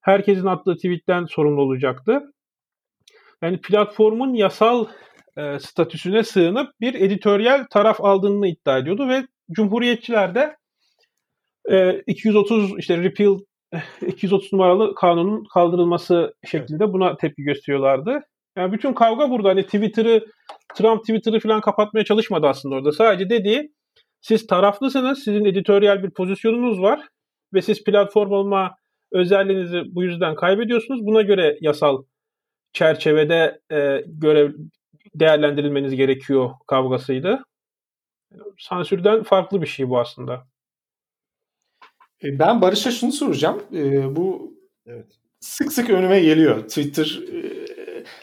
[0.00, 2.32] Herkesin attığı tweetten sorumlu olacaktı
[3.42, 4.86] yani platformun yasal
[5.36, 10.56] e, statüsüne sığınıp bir editoryal taraf aldığını iddia ediyordu ve Cumhuriyetçiler de
[11.70, 13.38] e, 230 işte repeal
[14.06, 18.20] 230 numaralı kanunun kaldırılması şeklinde buna tepki gösteriyorlardı.
[18.56, 19.48] Yani bütün kavga burada.
[19.48, 20.26] Hani Twitter'ı
[20.74, 22.92] Trump Twitter'ı falan kapatmaya çalışmadı aslında orada.
[22.92, 23.72] Sadece dediği
[24.20, 25.18] siz taraflısınız.
[25.24, 27.08] Sizin editoryal bir pozisyonunuz var
[27.54, 28.76] ve siz platform olma
[29.12, 31.06] özelliğinizi bu yüzden kaybediyorsunuz.
[31.06, 32.02] Buna göre yasal
[32.72, 34.52] çerçevede e, görev
[35.14, 37.44] değerlendirilmeniz gerekiyor kavgasıydı.
[38.58, 40.46] Sansürden farklı bir şey bu aslında.
[42.24, 43.62] E, ben Barış'a şunu soracağım.
[43.74, 44.54] E, bu
[44.86, 45.06] evet.
[45.40, 46.62] sık sık önüme geliyor.
[46.62, 47.40] Twitter e,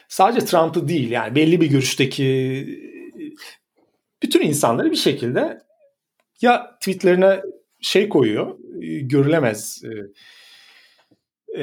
[0.07, 2.65] sadece Trump'ı değil yani belli bir görüşteki
[4.23, 5.61] bütün insanları bir şekilde
[6.41, 7.41] ya tweetlerine
[7.81, 10.01] şey koyuyor, e, görülemez e, e,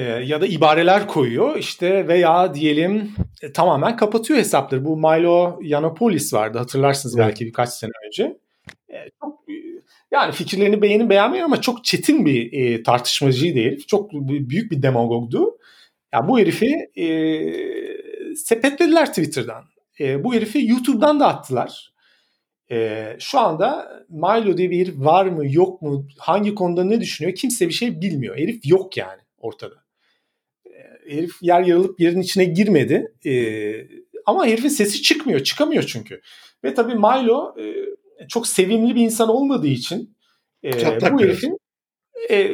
[0.01, 3.11] ya da ibareler koyuyor işte veya diyelim
[3.43, 4.85] e, tamamen kapatıyor hesapları.
[4.85, 8.39] Bu Milo Yiannopoulos vardı hatırlarsınız belki birkaç sene önce.
[8.89, 9.45] E, çok
[10.11, 13.89] Yani fikirlerini beğenip beğenmeyin ama çok çetin bir e, tartışmacıydı herif.
[13.89, 15.59] Çok büyük bir demagogdu.
[16.15, 17.07] Ya bu herifi e,
[18.37, 19.65] sepetlediler Twitter'dan.
[20.01, 21.93] E, bu herifi YouTube'dan da attılar.
[22.71, 27.35] E, şu anda Milo diye bir herif var mı yok mu hangi konuda ne düşünüyor
[27.37, 28.37] kimse bir şey bilmiyor.
[28.37, 29.82] Herif yok yani ortada.
[31.13, 33.15] Herif yer yarılıp yerin içine girmedi.
[33.27, 33.33] E,
[34.27, 35.41] ama herifin sesi çıkmıyor.
[35.41, 36.21] Çıkamıyor çünkü.
[36.65, 37.65] Ve tabii Milo e,
[38.29, 40.17] çok sevimli bir insan olmadığı için
[40.65, 40.73] e,
[41.13, 41.59] bu herifin
[42.31, 42.51] e,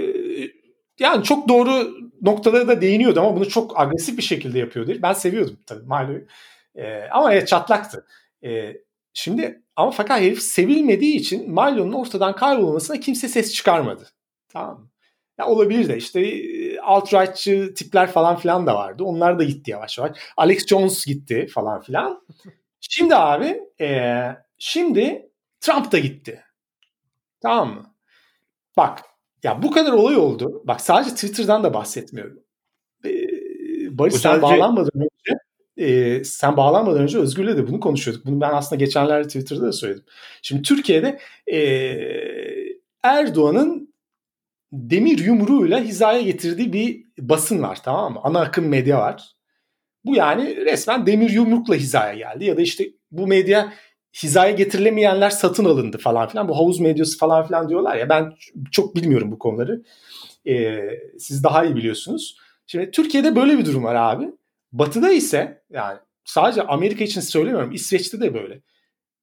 [0.98, 4.94] yani çok doğru noktalara da değiniyordu ama bunu çok agresif bir şekilde yapıyordu.
[5.02, 6.26] Ben seviyordum tabii Milo'yu.
[6.74, 8.06] E, ama evet çatlaktı.
[8.44, 8.76] E,
[9.12, 14.08] şimdi ama fakat herif sevilmediği için Milo'nun ortadan kaybolmasına kimse ses çıkarmadı.
[14.48, 14.90] Tamam mı?
[15.38, 19.04] Ya olabilir de işte e, alt-rightçı tipler falan filan da vardı.
[19.04, 20.16] Onlar da gitti yavaş yavaş.
[20.36, 22.22] Alex Jones gitti falan filan.
[22.80, 24.20] Şimdi abi e,
[24.58, 26.44] şimdi Trump da gitti.
[27.40, 27.94] Tamam mı?
[28.76, 29.00] Bak
[29.42, 30.62] ya bu kadar olay oldu.
[30.64, 32.40] Bak sadece Twitter'dan da bahsetmiyorum.
[33.04, 33.10] Ee,
[33.98, 35.38] Barış Bu sen bağlanmadan önce
[35.76, 38.26] e, sen bağlanmadan önce Özgür'le de bunu konuşuyorduk.
[38.26, 40.04] Bunu ben aslında geçenlerde Twitter'da da söyledim.
[40.42, 41.18] Şimdi Türkiye'de
[41.52, 41.58] e,
[43.02, 43.77] Erdoğan'ın
[44.72, 48.20] demir yumruğuyla hizaya getirdiği bir basın var tamam mı?
[48.22, 49.32] Ana akım medya var.
[50.04, 52.44] Bu yani resmen demir yumrukla hizaya geldi.
[52.44, 53.72] Ya da işte bu medya
[54.22, 56.48] hizaya getirilemeyenler satın alındı falan filan.
[56.48, 58.32] Bu havuz medyası falan filan diyorlar ya ben
[58.72, 59.82] çok bilmiyorum bu konuları.
[60.46, 60.78] Ee,
[61.18, 62.36] siz daha iyi biliyorsunuz.
[62.66, 64.28] Şimdi Türkiye'de böyle bir durum var abi.
[64.72, 68.60] Batı'da ise yani sadece Amerika için söylemiyorum İsveç'te de böyle.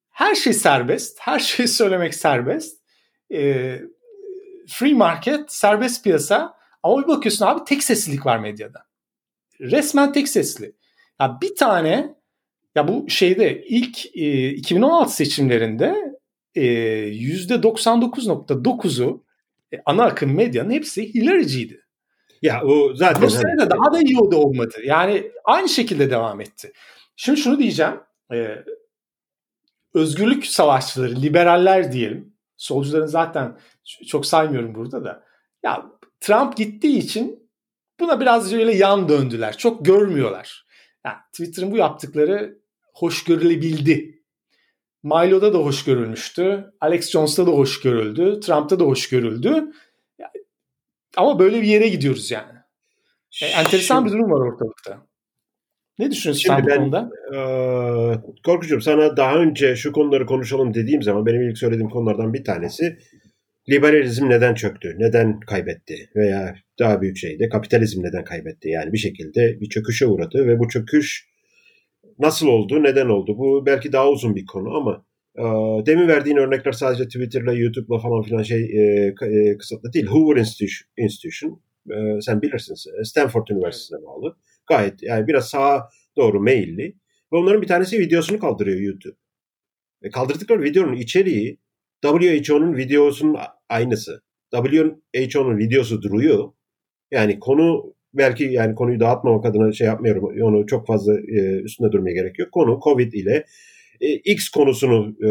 [0.09, 1.17] Her şey serbest.
[1.21, 2.81] Her şeyi söylemek serbest.
[3.33, 3.81] Ee,
[4.67, 6.55] free market, serbest piyasa.
[6.83, 8.85] Ama bir bakıyorsun abi tek seslilik var medyada.
[9.59, 10.75] Resmen tek sesli.
[11.21, 12.15] Ya bir tane
[12.75, 16.15] ya bu şeyde ilk e, 2016 seçimlerinde
[16.55, 19.25] e, %99.9'u
[19.73, 21.81] e, ana akım medyanın hepsi Hillary'ciydi.
[22.41, 24.75] Ya o zaten bu sene de daha da iyi oldu olmadı.
[24.83, 26.71] Yani aynı şekilde devam etti.
[27.15, 27.99] Şimdi şunu diyeceğim.
[28.33, 28.63] E,
[29.93, 32.35] özgürlük savaşçıları, liberaller diyelim.
[32.57, 33.57] Solcuların zaten
[34.07, 35.23] çok saymıyorum burada da.
[35.63, 35.85] Ya
[36.19, 37.49] Trump gittiği için
[37.99, 39.57] buna biraz öyle yan döndüler.
[39.57, 40.65] Çok görmüyorlar.
[41.05, 42.59] Yani Twitter'ın bu yaptıkları
[42.93, 44.21] hoş görülebildi.
[45.03, 46.73] Milo'da da hoş görülmüştü.
[46.81, 48.39] Alex Jones'ta da hoş görüldü.
[48.39, 49.71] Trump'ta da hoş görüldü.
[51.17, 52.51] Ama böyle bir yere gidiyoruz yani.
[53.43, 55.07] E, enteresan Şimdi, bir durum var ortalıkta.
[55.99, 57.09] Ne düşünüyorsun sen bu ben, konuda?
[57.33, 57.39] E,
[58.45, 62.97] Korkucuğum sana daha önce şu konuları konuşalım dediğim zaman benim ilk söylediğim konulardan bir tanesi
[63.69, 68.69] liberalizm neden çöktü, neden kaybetti veya daha büyük şeyde kapitalizm neden kaybetti.
[68.69, 71.29] Yani bir şekilde bir çöküşe uğradı ve bu çöküş
[72.19, 73.37] nasıl oldu, neden oldu?
[73.37, 75.05] Bu belki daha uzun bir konu ama
[75.37, 75.43] e,
[75.85, 80.05] demin verdiğin örnekler sadece Twitter'la, YouTube'la falan filan şey e, e, kısıtlı değil.
[80.05, 84.37] Hoover Institution, Institution e, sen bilirsin Stanford Üniversitesi'ne bağlı.
[84.67, 86.95] Gayet yani biraz sağa doğru meyilli.
[87.33, 89.15] Ve onların bir tanesi videosunu kaldırıyor YouTube.
[90.01, 91.59] E, kaldırdıkları videonun içeriği
[92.07, 93.37] WHO'nun videosunun
[93.69, 94.21] aynısı.
[94.51, 96.51] WHO'nun videosu duruyor.
[97.11, 100.23] Yani konu belki yani konuyu dağıtmamak adına şey yapmıyorum.
[100.41, 102.51] Onu çok fazla e, üstünde durmaya gerek yok.
[102.51, 103.45] Konu Covid ile
[104.01, 105.29] e, X konusunu e,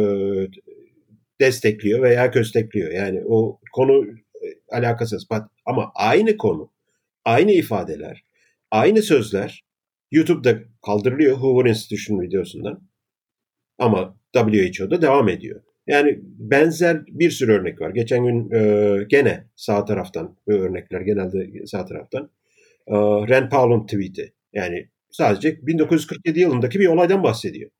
[1.40, 2.90] destekliyor veya köstekliyor.
[2.90, 5.26] Yani o konu e, alakasız.
[5.66, 6.72] Ama aynı konu,
[7.24, 8.24] aynı ifadeler,
[8.70, 9.64] aynı sözler
[10.10, 12.88] YouTube'da kaldırılıyor Hoover Institution videosundan.
[13.78, 15.60] Ama WHO'da devam ediyor.
[15.86, 17.90] Yani benzer bir sürü örnek var.
[17.90, 22.30] Geçen gün e, gene sağ taraftan örnekler genelde sağ taraftan.
[22.86, 24.32] E, Rand Paul'un tweet'i.
[24.52, 27.70] Yani sadece 1947 yılındaki bir olaydan bahsediyor.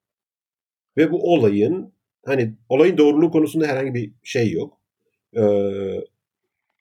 [0.97, 1.93] Ve bu olayın
[2.25, 4.81] hani olayın doğruluğu konusunda herhangi bir şey yok.
[5.37, 5.43] E,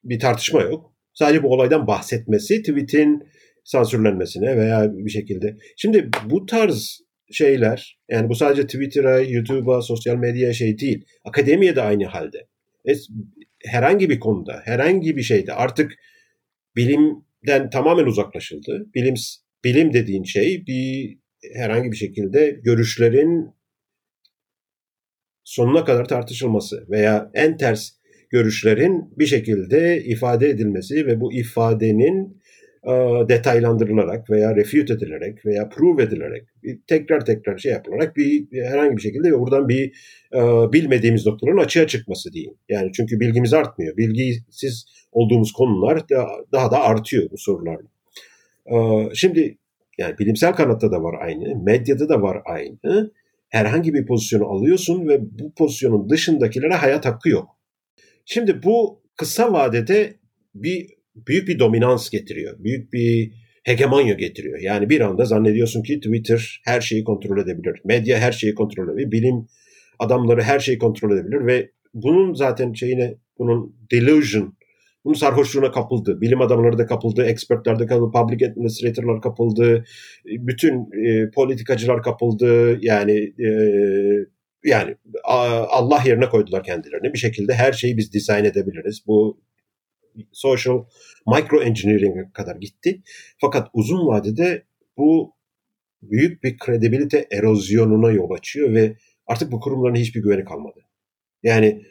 [0.04, 0.94] bir tartışma yok.
[1.14, 3.28] Sadece bu olaydan bahsetmesi tweet'in
[3.64, 5.56] sansürlenmesine veya bir şekilde.
[5.76, 7.00] Şimdi bu tarz
[7.32, 11.04] şeyler yani bu sadece Twitter'a, YouTube'a, sosyal medyaya şey değil.
[11.24, 12.46] Akademiye de aynı halde.
[13.64, 15.92] herhangi bir konuda, herhangi bir şeyde artık
[16.76, 18.86] bilimden tamamen uzaklaşıldı.
[18.94, 19.14] Bilim
[19.64, 21.18] bilim dediğin şey bir
[21.54, 23.54] herhangi bir şekilde görüşlerin
[25.44, 27.90] sonuna kadar tartışılması veya en ters
[28.30, 32.43] görüşlerin bir şekilde ifade edilmesi ve bu ifadenin e,
[33.28, 36.42] detaylandırılarak veya refute edilerek veya prove edilerek
[36.86, 39.92] tekrar tekrar şey yapılarak bir herhangi bir şekilde buradan bir
[40.34, 42.54] e, bilmediğimiz noktaların açığa çıkması diyeyim.
[42.68, 43.96] Yani çünkü bilgimiz artmıyor.
[43.96, 47.88] Bilgisiz olduğumuz konular da, daha da artıyor bu sorularla.
[48.66, 48.76] E,
[49.14, 49.58] şimdi
[49.98, 53.10] yani bilimsel kanatta da var aynı, medyada da var aynı.
[53.48, 57.48] Herhangi bir pozisyonu alıyorsun ve bu pozisyonun dışındakilere hayat hakkı yok.
[58.24, 60.14] Şimdi bu kısa vadede
[60.54, 60.86] bir
[61.16, 62.64] büyük bir dominans getiriyor.
[62.64, 63.32] Büyük bir
[63.64, 64.58] hegemonya getiriyor.
[64.58, 67.80] Yani bir anda zannediyorsun ki Twitter her şeyi kontrol edebilir.
[67.84, 69.12] Medya her şeyi kontrol edebilir.
[69.12, 69.46] Bilim
[69.98, 74.54] adamları her şeyi kontrol edebilir ve bunun zaten şeyine bunun delusion
[75.04, 76.20] bunun sarhoşluğuna kapıldı.
[76.20, 79.84] Bilim adamları da kapıldı, expertler de kapıldı, public administratorlar kapıldı,
[80.24, 80.74] bütün
[81.06, 82.78] e, politikacılar kapıldı.
[82.80, 83.48] Yani e,
[84.64, 84.96] yani
[85.68, 87.12] Allah yerine koydular kendilerini.
[87.12, 89.04] Bir şekilde her şeyi biz dizayn edebiliriz.
[89.06, 89.40] Bu
[90.32, 90.84] social
[91.26, 93.02] micro engineering'e kadar gitti.
[93.40, 94.64] Fakat uzun vadede
[94.96, 95.34] bu
[96.02, 98.96] büyük bir kredibilite erozyonuna yol açıyor ve
[99.26, 100.80] artık bu kurumların hiçbir güveni kalmadı.
[101.42, 101.82] Yani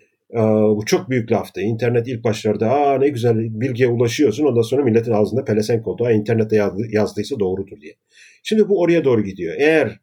[0.78, 1.62] bu çok büyük laftı.
[1.62, 6.12] İnternet ilk başlarda aa ne güzel bilgiye ulaşıyorsun ondan sonra milletin ağzında pelesenk oldu.
[6.12, 6.56] İnternette
[6.90, 7.96] yazdıysa doğrudur diye.
[8.44, 9.56] Şimdi bu oraya doğru gidiyor.
[9.58, 10.00] Eğer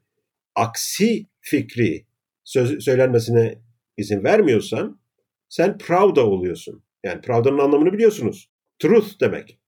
[0.55, 2.07] aksi fikri
[2.45, 3.55] söz, söylenmesine
[3.97, 5.01] izin vermiyorsan
[5.49, 6.83] sen Pravda oluyorsun.
[7.05, 8.51] Yani Pravda'nın anlamını biliyorsunuz.
[8.79, 9.59] Truth demek.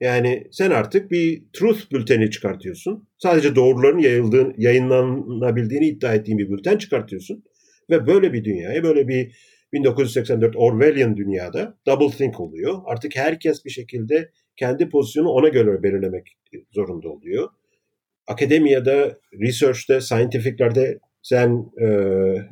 [0.00, 3.08] Yani sen artık bir truth bülteni çıkartıyorsun.
[3.18, 7.44] Sadece doğruların yayıldığın, yayınlanabildiğini iddia ettiğin bir bülten çıkartıyorsun.
[7.90, 9.36] Ve böyle bir dünyaya, böyle bir
[9.72, 12.78] 1984 Orwellian dünyada double think oluyor.
[12.86, 16.36] Artık herkes bir şekilde kendi pozisyonu ona göre belirlemek
[16.72, 17.48] zorunda oluyor.
[18.28, 21.66] Akademiyada, research'te, scientific'lerde sen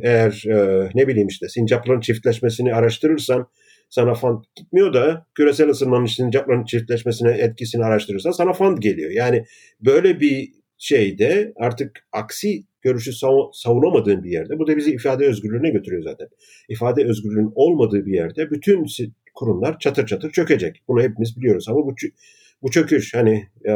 [0.03, 0.43] eğer
[0.95, 3.47] ne bileyim işte sincapların çiftleşmesini araştırırsan
[3.95, 9.11] sana fund gitmiyor da küresel ısınmanın sincapların çiftleşmesine etkisini araştırırsan sana fund geliyor.
[9.11, 9.45] Yani
[9.81, 13.13] böyle bir şeyde artık aksi görüşü
[13.53, 16.29] savunamadığın bir yerde bu da bizi ifade özgürlüğüne götürüyor zaten.
[16.69, 18.87] İfade özgürlüğünün olmadığı bir yerde bütün
[19.35, 20.83] kurumlar çatır çatır çökecek.
[20.89, 21.95] Bunu hepimiz biliyoruz ama bu,
[22.63, 23.73] bu çöküş hani e,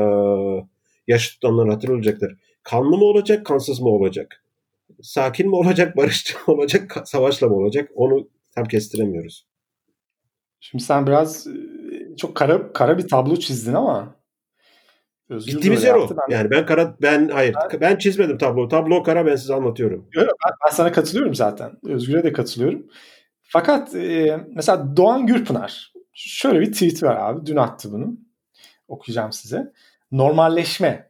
[1.08, 2.36] yaş tutanlar hatırlayacaktır.
[2.62, 4.44] Kanlı mı olacak, kansız mı olacak?
[5.02, 7.90] Sakin mi olacak, barışçı mı olacak, savaşla mı olacak?
[7.94, 9.47] Onu tam kestiremiyoruz.
[10.60, 11.46] Şimdi sen biraz
[12.16, 14.18] çok kara kara bir tablo çizdin ama
[15.28, 16.08] Özgür Gittiğimiz yer o.
[16.10, 16.34] Ben...
[16.34, 18.68] Yani ben kara ben hayır ben, ben çizmedim tablo.
[18.68, 20.08] Tablo kara ben size anlatıyorum.
[20.16, 20.26] Ben,
[20.66, 21.72] ben sana katılıyorum zaten.
[21.84, 22.86] Özgür'e de katılıyorum.
[23.42, 27.46] Fakat e, mesela Doğan Gürpınar şöyle bir tweet var abi.
[27.46, 28.16] Dün attı bunu.
[28.88, 29.72] Okuyacağım size.
[30.12, 31.08] Normalleşme.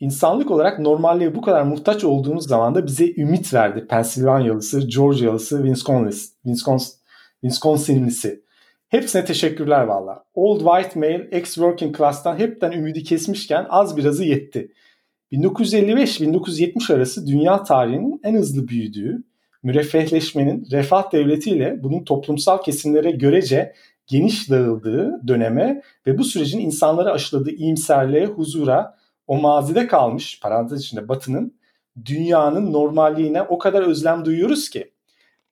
[0.00, 3.86] İnsanlık olarak normalliğe bu kadar muhtaç olduğumuz zaman da bize ümit verdi.
[3.86, 6.94] Pensilvanyalısı, Georgialısı, Wisconsin, Wisconsin,
[7.40, 8.45] Wisconsinlisi.
[8.88, 10.24] Hepsine teşekkürler valla.
[10.34, 14.72] Old white male ex-working class'tan hepten ümidi kesmişken az birazı yetti.
[15.32, 19.22] 1955-1970 arası dünya tarihinin en hızlı büyüdüğü,
[19.62, 23.72] müreffehleşmenin refah devletiyle bunun toplumsal kesimlere görece
[24.06, 28.96] geniş dağıldığı döneme ve bu sürecin insanlara aşıladığı iyimserliğe, huzura,
[29.26, 31.54] o mazide kalmış parantez içinde batının
[32.04, 34.90] dünyanın normalliğine o kadar özlem duyuyoruz ki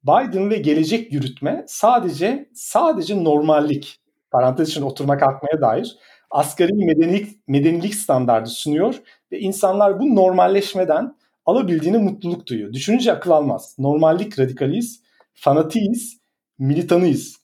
[0.04, 5.98] Biden ve gelecek yürütme sadece sadece normallik parantez için oturma kalkmaya dair
[6.30, 12.72] asgari medenilik, medenilik standardı sunuyor ve insanlar bu normalleşmeden alabildiğine mutluluk duyuyor.
[12.72, 13.76] Düşününce akıl almaz.
[13.78, 15.02] Normallik radikaliyiz,
[15.34, 16.20] fanatiyiz,
[16.58, 17.36] militanıyız.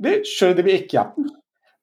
[0.00, 1.30] Ve şöyle de bir ek yapmış.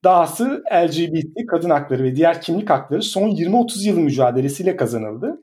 [0.04, 5.42] Dahası LGBT, kadın hakları ve diğer kimlik hakları son 20-30 yılın mücadelesiyle kazanıldı.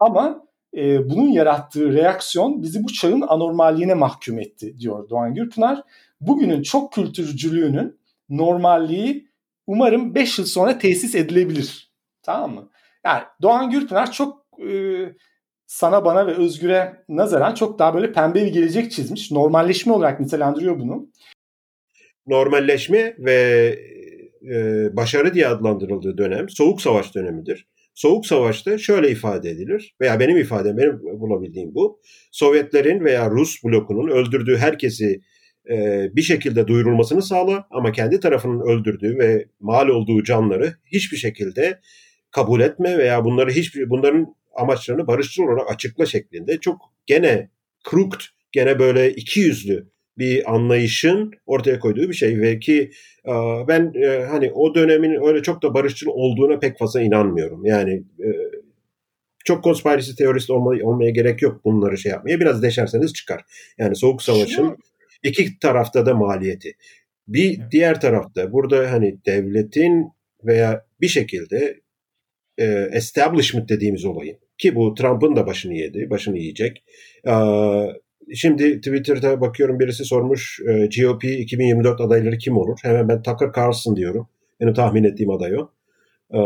[0.00, 0.44] Ama
[0.76, 5.82] e, bunun yarattığı reaksiyon bizi bu çağın anormalliğine mahkum etti diyor Doğan Gürpınar.
[6.20, 9.28] Bugünün çok kültürcülüğünün normalliği
[9.66, 11.92] umarım 5 yıl sonra tesis edilebilir.
[12.22, 12.68] Tamam mı?
[13.04, 14.72] Yani Doğan Gürpınar çok e,
[15.66, 19.30] sana bana ve Özgür'e nazaran çok daha böyle pembe bir gelecek çizmiş.
[19.30, 21.08] Normalleşme olarak nitelendiriyor bunu.
[22.26, 23.34] Normalleşme ve
[24.50, 24.56] e,
[24.96, 27.66] başarı diye adlandırıldığı dönem Soğuk Savaş dönemidir.
[27.94, 32.00] Soğuk Savaş'ta şöyle ifade edilir veya benim ifadem, benim bulabildiğim bu.
[32.32, 35.20] Sovyetlerin veya Rus blokunun öldürdüğü herkesi
[35.70, 41.80] e, bir şekilde duyurulmasını sağla ama kendi tarafının öldürdüğü ve mal olduğu canları hiçbir şekilde
[42.30, 47.50] kabul etme veya bunları hiçbir bunların amaçlarını barışçıl olarak açıkla şeklinde çok gene
[47.90, 48.20] crooked,
[48.52, 52.90] gene böyle iki yüzlü bir anlayışın ortaya koyduğu bir şey ve ki
[53.26, 53.32] e,
[53.68, 57.66] ben e, hani o dönemin öyle çok da barışçıl olduğuna pek fazla inanmıyorum.
[57.66, 58.28] Yani e,
[59.44, 62.40] çok konspirasi teorist olmaya, olmaya gerek yok bunları şey yapmaya.
[62.40, 63.44] Biraz deşerseniz çıkar.
[63.78, 64.76] Yani Soğuk Savaş'ın
[65.22, 66.72] iki tarafta da maliyeti.
[67.28, 70.12] Bir diğer tarafta burada hani devletin
[70.44, 71.80] veya bir şekilde
[72.58, 76.84] e, establishment dediğimiz olayın ki bu Trump'ın da başını yedi, başını yiyecek.
[77.26, 77.32] E,
[78.34, 82.78] Şimdi Twitter'da bakıyorum birisi sormuş e, GOP 2024 adayları kim olur?
[82.82, 84.28] Hemen ben Tucker Carlson diyorum.
[84.60, 85.70] Benim tahmin ettiğim aday o.
[86.34, 86.40] E,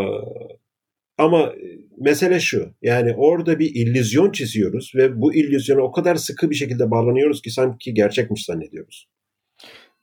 [1.19, 1.53] ama
[1.99, 2.75] mesele şu.
[2.83, 7.51] Yani orada bir illüzyon çiziyoruz ve bu illüzyona o kadar sıkı bir şekilde bağlanıyoruz ki
[7.51, 9.09] sanki gerçekmiş zannediyoruz.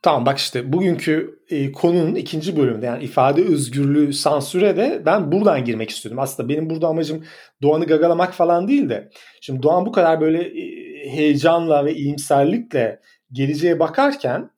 [0.03, 5.65] Tamam bak işte bugünkü e, konunun ikinci bölümünde yani ifade özgürlüğü sansüre de ben buradan
[5.65, 6.19] girmek istedim.
[6.19, 7.23] Aslında benim burada amacım
[7.61, 9.09] Doğan'ı gagalamak falan değil de
[9.41, 12.99] şimdi Doğan bu kadar böyle e, heyecanla ve iyimserlikle
[13.31, 14.49] geleceğe bakarken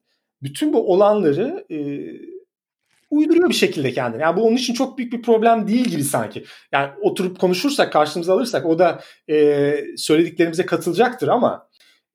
[0.44, 1.78] bütün bu olanları e,
[3.10, 4.22] uyduruyor bir şekilde kendine.
[4.22, 6.46] Yani bu onun için çok büyük bir problem değil gibi sanki.
[6.72, 11.70] Yani oturup konuşursak, karşımıza alırsak o da e, söylediklerimize katılacaktır ama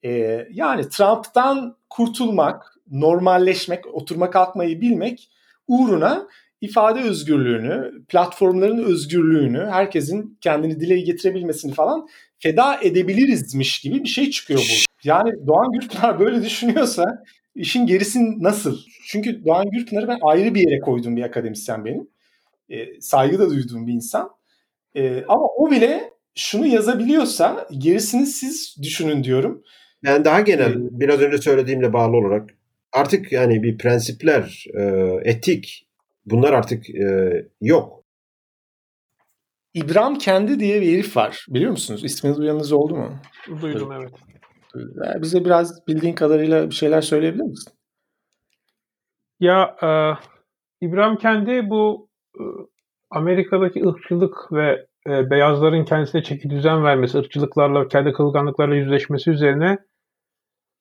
[0.05, 0.11] e,
[0.51, 5.31] yani Trump'tan kurtulmak, normalleşmek, oturma kalkmayı bilmek
[5.69, 6.29] uğruna
[6.61, 12.09] ifade özgürlüğünü, platformların özgürlüğünü, herkesin kendini dile getirebilmesini falan
[12.39, 15.09] feda edebilirizmiş gibi bir şey çıkıyor bu.
[15.09, 17.05] Yani Doğan Gürpınar böyle düşünüyorsa
[17.55, 18.79] işin gerisi nasıl?
[19.07, 22.09] Çünkü Doğan Gürpınar'ı ben ayrı bir yere koyduğum bir akademisyen benim.
[22.69, 24.31] E, saygı da duyduğum bir insan.
[24.95, 29.63] E, ama o bile şunu yazabiliyorsa gerisini siz düşünün diyorum.
[30.05, 32.51] Ben daha genel, ee, biraz önce söylediğimle bağlı olarak
[32.93, 34.83] artık yani bir prensipler, e,
[35.25, 35.90] etik
[36.31, 38.01] bunlar artık e, yok.
[39.75, 41.47] İbrahim Kendi diye bir herif var.
[41.49, 42.05] Biliyor musunuz?
[42.05, 43.13] İsmini duyanınız oldu mu?
[43.63, 44.11] Duydum evet.
[45.23, 47.73] Bize biraz bildiğin kadarıyla bir şeyler söyleyebilir misin?
[49.41, 49.89] Ya e,
[50.87, 52.43] İbrahim Kendi bu e,
[53.11, 59.79] Amerika'daki ırkçılık ve e, beyazların kendisine çeki düzen vermesi, ırkçılıklarla, kendi kılganlıklarla yüzleşmesi üzerine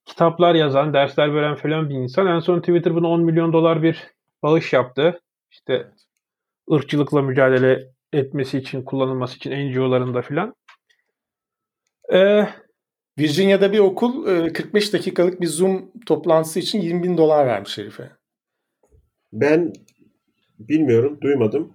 [0.06, 2.28] kitaplar yazan, dersler veren falan bir insan.
[2.28, 4.08] En son Twitter buna 10 milyon dolar bir
[4.43, 5.20] bağış yaptı.
[5.52, 5.88] İşte
[6.72, 10.56] ırkçılıkla mücadele etmesi için, kullanılması için NGO'larında filan.
[12.14, 12.47] Ee,
[13.20, 18.12] Virginia'da bir okul 45 dakikalık bir Zoom toplantısı için 20 bin dolar vermiş herife.
[19.34, 19.74] Ben
[20.60, 21.74] bilmiyorum, duymadım.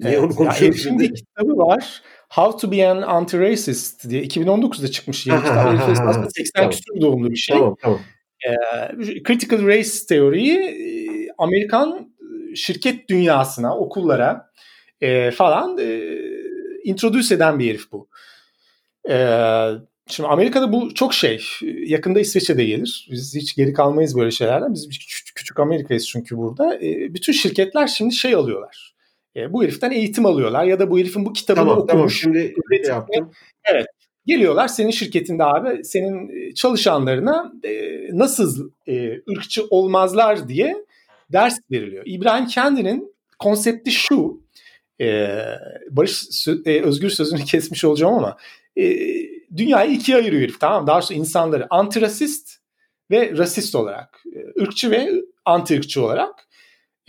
[0.00, 0.24] Niye evet.
[0.24, 1.14] onu konuşuyoruz şimdi?
[1.14, 2.02] Kitabı var.
[2.28, 5.66] How to be an anti-racist diye 2019'da çıkmış yeni kitap.
[5.88, 6.70] Aslında 80 tamam.
[6.70, 7.58] küsur doğumlu bir şey.
[7.58, 8.00] Tamam, tamam.
[8.46, 12.07] Ee, critical race teoriyi e, Amerikan e,
[12.58, 14.50] şirket dünyasına, okullara
[15.00, 16.18] e, falan e,
[16.84, 18.08] introduce eden bir herif bu.
[19.10, 19.16] E,
[20.10, 21.44] Şimdi Amerika'da bu çok şey.
[21.86, 23.08] Yakında İsveç'e de gelir.
[23.10, 24.74] Biz hiç geri kalmayız böyle şeylerden.
[24.74, 26.74] Biz küçük, küçük Amerika'yız çünkü burada.
[26.74, 28.94] E, bütün şirketler şimdi şey alıyorlar.
[29.36, 31.92] E, bu heriften eğitim alıyorlar ya da bu herifin bu kitabını tamam, okumuş.
[31.92, 33.30] Tamam şimdi şey yaptım.
[33.64, 33.86] Evet.
[34.26, 40.76] Geliyorlar senin şirketinde abi senin çalışanlarına e, nasıl e, ırkçı olmazlar diye
[41.32, 42.02] ders veriliyor.
[42.06, 44.42] İbrahim kendinin konsepti şu.
[45.00, 45.38] E,
[45.90, 48.36] Barış e, Özgür sözünü kesmiş olacağım ama
[48.76, 48.96] e,
[49.56, 52.58] dünyayı ikiye ayırıyor herif tamam Daha sonra insanları antirasist
[53.10, 54.22] ve rasist olarak.
[54.34, 55.10] E, ırkçı ve
[55.44, 56.48] anti ırkçı olarak.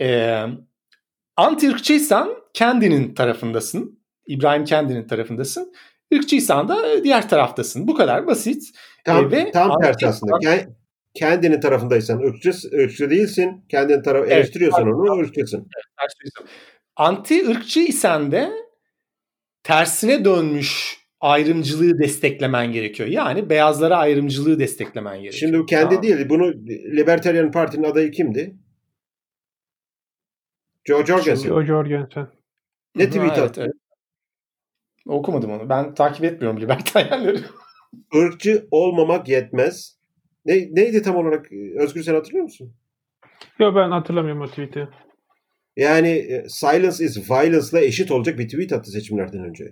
[0.00, 0.40] E,
[1.36, 4.00] anti ırkçıysan kendinin tarafındasın.
[4.26, 5.74] İbrahim kendinin tarafındasın.
[6.10, 7.88] Irkçıysan da diğer taraftasın.
[7.88, 8.62] Bu kadar basit.
[9.04, 10.34] Tam, e, ve tam tersi aslında.
[10.34, 10.79] Anti-
[11.14, 13.64] kendinin tarafındaysan ırkçı, ırkçı değilsin.
[13.68, 15.58] Kendinin tarafı evet, eleştiriyorsan evet, onu ırkçısın.
[15.58, 16.48] Evet,
[16.96, 18.50] anti ırkçı isen de
[19.62, 23.08] tersine dönmüş ayrımcılığı desteklemen gerekiyor.
[23.08, 25.40] Yani beyazlara ayrımcılığı desteklemen gerekiyor.
[25.40, 26.02] Şimdi bu kendi tamam.
[26.02, 26.28] değil.
[26.28, 26.52] Bunu
[26.96, 28.56] Libertarian Parti'nin adayı kimdi?
[30.84, 31.48] Joe Jorgensen.
[31.48, 32.28] Joe Jorgensen.
[32.94, 33.60] Ne tweet evet, attı?
[33.60, 33.74] Evet.
[35.06, 35.68] Okumadım onu.
[35.68, 37.38] Ben takip etmiyorum libertaryenleri.
[38.14, 39.99] Irkçı olmamak yetmez.
[40.50, 41.52] Ne, neydi tam olarak?
[41.76, 42.72] Özgür sen hatırlıyor musun?
[43.58, 44.88] Yok ben hatırlamıyorum o tweet'i.
[45.76, 49.64] Yani e, silence is violence ile eşit olacak bir tweet attı seçimlerden önce.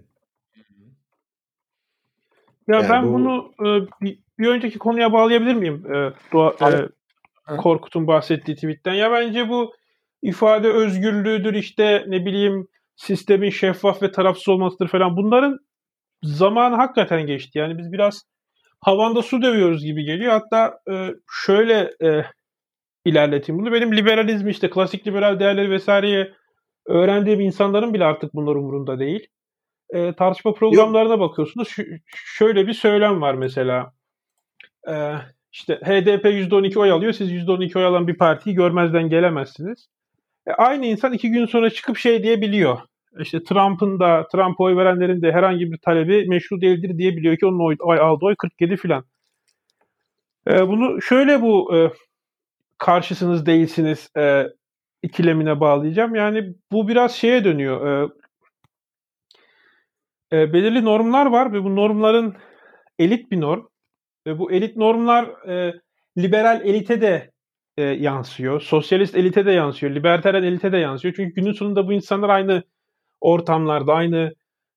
[2.69, 3.13] Ya yani ben bu...
[3.13, 3.67] bunu e,
[4.03, 5.95] bir, bir önceki konuya bağlayabilir miyim?
[5.95, 6.55] E, Doğa,
[7.51, 8.95] e, Korkut'un bahsettiği tweetten.
[8.95, 9.75] Ya bence bu
[10.23, 15.17] ifade özgürlüğüdür işte ne bileyim sistemin şeffaf ve tarafsız olmasıdır falan.
[15.17, 15.59] Bunların
[16.23, 17.59] zamanı hakikaten geçti.
[17.59, 18.23] Yani biz biraz
[18.81, 20.33] havanda su dövüyoruz gibi geliyor.
[20.33, 21.15] Hatta e,
[21.47, 22.25] şöyle e,
[23.05, 23.73] ilerleteyim bunu.
[23.73, 26.33] Benim liberalizm işte klasik liberal değerleri vesaireye
[26.87, 29.29] öğrendiğim insanların bile artık bunlar umurunda değil
[29.91, 31.21] e, tartışma programlarına Yok.
[31.21, 31.69] bakıyorsunuz.
[31.69, 33.93] Ş- şöyle bir söylem var mesela.
[34.89, 35.15] E,
[35.53, 37.13] işte HDP %12 oy alıyor.
[37.13, 39.89] Siz %12 oy alan bir partiyi görmezden gelemezsiniz.
[40.47, 42.79] E, aynı insan iki gün sonra çıkıp şey diyebiliyor.
[43.21, 47.67] İşte Trump'ın da Trump'a oy verenlerin de herhangi bir talebi meşru değildir diyebiliyor ki onun
[47.67, 49.05] oy, oy aldığı oy 47 filan.
[50.49, 51.91] E, bunu şöyle bu e,
[52.79, 54.47] karşısınız değilsiniz e,
[55.03, 56.15] ikilemine bağlayacağım.
[56.15, 57.87] Yani bu biraz şeye dönüyor.
[57.87, 58.09] E,
[60.33, 62.37] e, belirli normlar var ve bu normların
[62.99, 63.67] elit bir norm
[64.27, 65.75] ve bu elit normlar e,
[66.19, 67.31] liberal elite de
[67.77, 71.15] e, yansıyor, sosyalist elite de yansıyor, libertarian elite de yansıyor.
[71.15, 72.63] Çünkü günün sonunda bu insanlar aynı
[73.21, 74.33] ortamlarda, aynı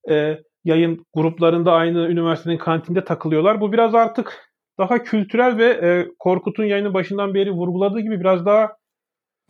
[0.09, 3.61] e, yayın gruplarında, aynı üniversitenin kantinde takılıyorlar.
[3.61, 8.71] Bu biraz artık daha kültürel ve e, Korkut'un yayının başından beri vurguladığı gibi biraz daha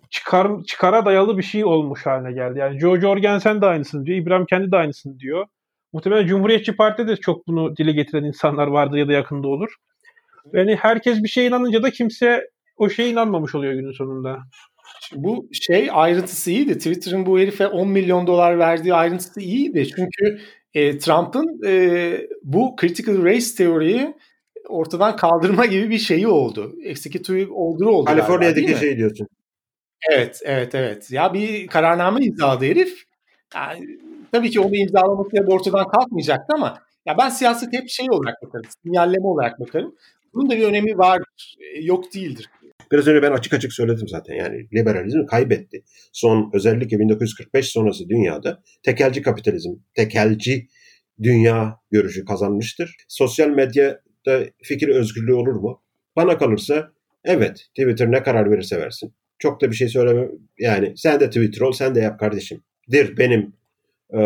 [0.09, 2.59] çıkar, çıkara dayalı bir şey olmuş haline geldi.
[2.59, 4.17] Yani Joe Jorgensen de aynısını diyor.
[4.17, 5.45] İbrahim kendi de aynısını diyor.
[5.93, 9.75] Muhtemelen Cumhuriyetçi Parti'de de çok bunu dile getiren insanlar vardır ya da yakında olur.
[10.53, 14.39] Yani herkes bir şeye inanınca da kimse o şeye inanmamış oluyor günün sonunda.
[15.15, 16.77] Bu şey ayrıntısı iyiydi.
[16.77, 19.87] Twitter'ın bu herife 10 milyon dolar verdiği ayrıntısı iyiydi.
[19.95, 20.39] Çünkü
[20.73, 24.13] e, Trump'ın e, bu critical race teoriyi
[24.67, 26.75] ortadan kaldırma gibi bir şeyi oldu.
[26.83, 28.05] Executive order oldu.
[28.05, 29.27] Kaliforniya'daki şey diyorsun.
[30.11, 31.11] Evet, evet, evet.
[31.11, 33.03] Ya bir kararname imzaladı herif.
[33.55, 33.99] Yani,
[34.31, 39.27] tabii ki onu imzalaması ortadan kalkmayacaktı ama ya ben siyaset hep şey olarak bakarım, sinyalleme
[39.27, 39.95] olarak bakarım.
[40.33, 41.21] Bunun da bir önemi var,
[41.81, 42.49] yok değildir.
[42.91, 44.35] Biraz önce ben açık açık söyledim zaten.
[44.35, 45.83] Yani liberalizm kaybetti.
[46.13, 50.67] Son özellikle 1945 sonrası dünyada tekelci kapitalizm, tekelci
[51.23, 52.95] dünya görüşü kazanmıştır.
[53.07, 55.81] Sosyal medyada fikir özgürlüğü olur mu?
[56.15, 56.91] Bana kalırsa
[57.23, 57.65] evet.
[57.79, 59.13] Twitter ne karar verirse versin.
[59.39, 60.27] Çok da bir şey söyleme.
[60.59, 62.63] Yani sen de Twitter ol, sen de yap kardeşim.
[62.91, 63.53] Dir benim
[64.13, 64.21] e,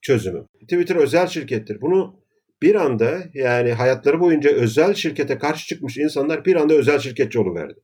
[0.00, 0.46] çözümüm.
[0.60, 1.80] Twitter özel şirkettir.
[1.80, 2.20] Bunu
[2.62, 7.80] bir anda yani hayatları boyunca özel şirkete karşı çıkmış insanlar bir anda özel şirketçi oluverdi.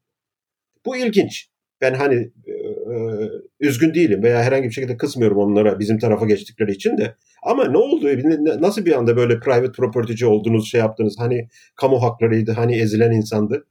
[0.87, 1.49] Bu ilginç.
[1.81, 2.15] Ben hani
[2.47, 3.29] e, e,
[3.61, 7.17] üzgün değilim veya herhangi bir şekilde kısmıyorum onlara bizim tarafa geçtikleri için de.
[7.43, 8.07] Ama ne oldu?
[8.61, 11.15] Nasıl bir anda böyle private property'ci oldunuz, şey yaptınız?
[11.19, 13.67] Hani kamu haklarıydı, hani ezilen insandı.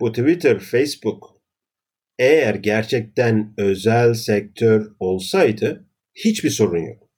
[0.00, 1.42] Bu Twitter, Facebook
[2.18, 7.08] eğer gerçekten özel sektör olsaydı hiçbir sorun yok.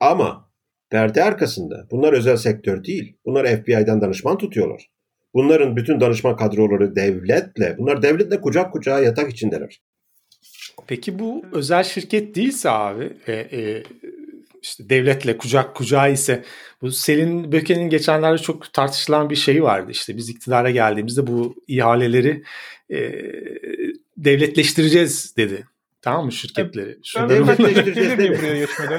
[0.00, 0.50] Ama
[0.90, 3.16] perde arkasında bunlar özel sektör değil.
[3.24, 4.90] Bunlar FBI'den danışman tutuyorlar.
[5.34, 9.80] Bunların bütün danışman kadroları devletle, bunlar devletle kucak kucağa yatak içindeler.
[10.86, 13.82] Peki bu özel şirket değilse abi, e, e,
[14.62, 16.44] işte devletle kucak kucağı ise
[16.82, 19.90] bu Selin Böke'nin geçenlerde çok tartışılan bir şey vardı.
[19.90, 22.42] İşte biz iktidara geldiğimizde bu ihaleleri
[22.90, 23.12] e,
[24.16, 25.64] devletleştireceğiz dedi.
[26.04, 26.98] Tamam mı şirketleri?
[27.04, 28.38] Şu devletleştireceğiz değil mi?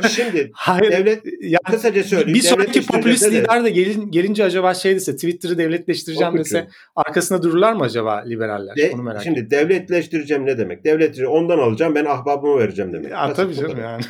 [0.10, 2.34] Şimdi Hayır, devlet yani, kısaca söyleyeyim.
[2.34, 6.44] Bir sonraki popülist lider de gelin, gelince acaba şey dese Twitter'ı devletleştireceğim Okucu.
[6.44, 8.76] dese arkasında dururlar mı acaba liberaller?
[8.76, 9.70] De, Onu merak Şimdi ediyorum.
[9.70, 10.86] devletleştireceğim ne demek?
[10.86, 13.12] Devlet ondan alacağım ben ahbabımı vereceğim demek.
[13.12, 14.02] Ya, tabii canım yani.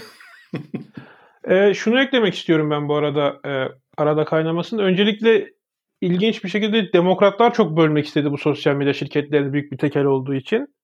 [1.70, 3.52] e, şunu eklemek istiyorum ben bu arada e,
[3.98, 4.78] arada kaynamasın.
[4.78, 5.50] Öncelikle
[6.02, 10.34] ilginç bir şekilde demokratlar çok bölmek istedi bu sosyal medya şirketlerinin büyük bir tekel olduğu
[10.36, 10.76] için.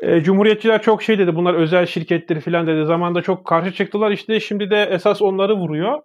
[0.00, 2.86] E, Cumhuriyetçiler çok şey dedi bunlar özel şirketleri falan dedi.
[2.86, 6.02] Zamanda çok karşı çıktılar işte şimdi de esas onları vuruyor.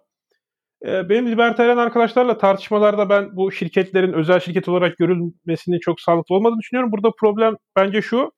[0.86, 6.58] E, benim libertaryen arkadaşlarla tartışmalarda ben bu şirketlerin özel şirket olarak görülmesinin çok sağlıklı olmadığını
[6.58, 6.92] düşünüyorum.
[6.92, 8.32] Burada problem bence şu.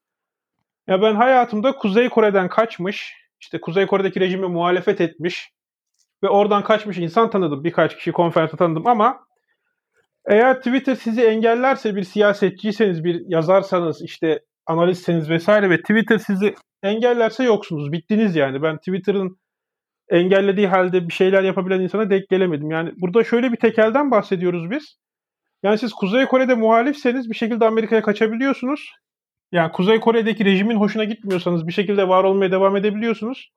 [0.86, 5.50] Ya ben hayatımda Kuzey Kore'den kaçmış, işte Kuzey Kore'deki rejime muhalefet etmiş
[6.22, 7.64] ve oradan kaçmış insan tanıdım.
[7.64, 9.20] Birkaç kişi konferansta tanıdım ama
[10.26, 17.44] eğer Twitter sizi engellerse bir siyasetçiyseniz, bir yazarsanız, işte analistseniz vesaire ve Twitter sizi engellerse
[17.44, 17.92] yoksunuz.
[17.92, 18.62] Bittiniz yani.
[18.62, 19.38] Ben Twitter'ın
[20.08, 22.70] engellediği halde bir şeyler yapabilen insana denk gelemedim.
[22.70, 24.96] Yani burada şöyle bir tekelden bahsediyoruz biz.
[25.62, 28.92] Yani siz Kuzey Kore'de muhalifseniz bir şekilde Amerika'ya kaçabiliyorsunuz.
[29.52, 33.50] Yani Kuzey Kore'deki rejimin hoşuna gitmiyorsanız bir şekilde var olmaya devam edebiliyorsunuz.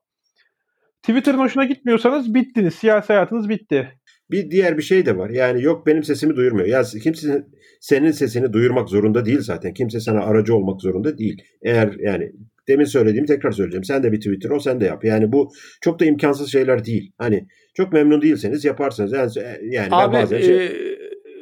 [1.01, 2.76] Twitter'ın hoşuna gitmiyorsanız bittiniz.
[2.76, 3.97] Siyasi hayatınız bitti.
[4.32, 5.30] Bir diğer bir şey de var.
[5.30, 6.67] Yani yok benim sesimi duyurmuyor.
[6.67, 7.43] Ya kimse
[7.80, 9.73] senin sesini duyurmak zorunda değil zaten.
[9.73, 11.41] Kimse sana aracı olmak zorunda değil.
[11.61, 12.32] Eğer yani
[12.67, 13.84] demin söylediğimi tekrar söyleyeceğim.
[13.84, 15.05] Sen de bir Twitter ol sen de yap.
[15.05, 15.51] Yani bu
[15.82, 17.11] çok da imkansız şeyler değil.
[17.17, 19.11] Hani çok memnun değilseniz yaparsınız.
[19.11, 19.32] Yani,
[19.75, 20.71] yani Abi, ben bazen şey, e,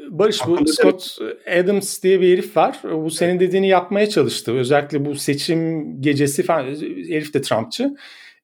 [0.09, 1.17] Barış bu Scott
[1.59, 2.79] Adams diye bir herif var.
[2.91, 4.53] Bu senin dediğini yapmaya çalıştı.
[4.53, 6.65] Özellikle bu seçim gecesi falan.
[7.09, 7.95] Herif de Trumpçı.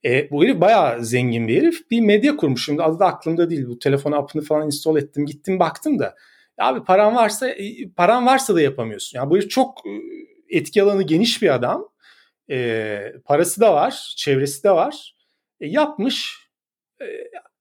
[0.05, 1.91] E, bu herif bayağı zengin bir herif.
[1.91, 2.65] Bir medya kurmuş.
[2.65, 3.67] Şimdi adı da aklımda değil.
[3.67, 5.25] Bu telefon app'ını falan install ettim.
[5.25, 6.15] Gittim baktım da.
[6.57, 9.19] Abi paran varsa e, paran varsa da yapamıyorsun.
[9.19, 9.91] Yani bu herif çok e,
[10.57, 11.89] etki alanı geniş bir adam.
[12.49, 14.13] E, parası da var.
[14.17, 15.15] Çevresi de var.
[15.59, 16.37] E, yapmış.
[17.01, 17.05] E,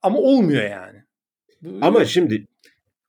[0.03, 1.03] ama olmuyor yani.
[1.81, 2.47] Ama şimdi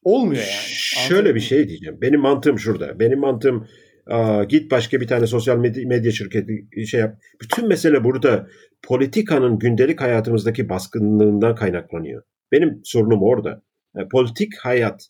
[0.04, 0.70] olmuyor yani.
[1.08, 1.98] Şöyle bir şey diyeceğim.
[2.02, 3.00] Benim mantığım şurada.
[3.00, 3.68] Benim mantığım
[4.08, 7.18] Aa, git başka bir tane sosyal medya, medya şirketi şey yap.
[7.42, 8.48] Bütün mesele burada
[8.84, 12.24] politikanın gündelik hayatımızdaki baskınlığından kaynaklanıyor.
[12.52, 13.62] Benim sorunum orada.
[13.96, 15.08] Yani politik hayat.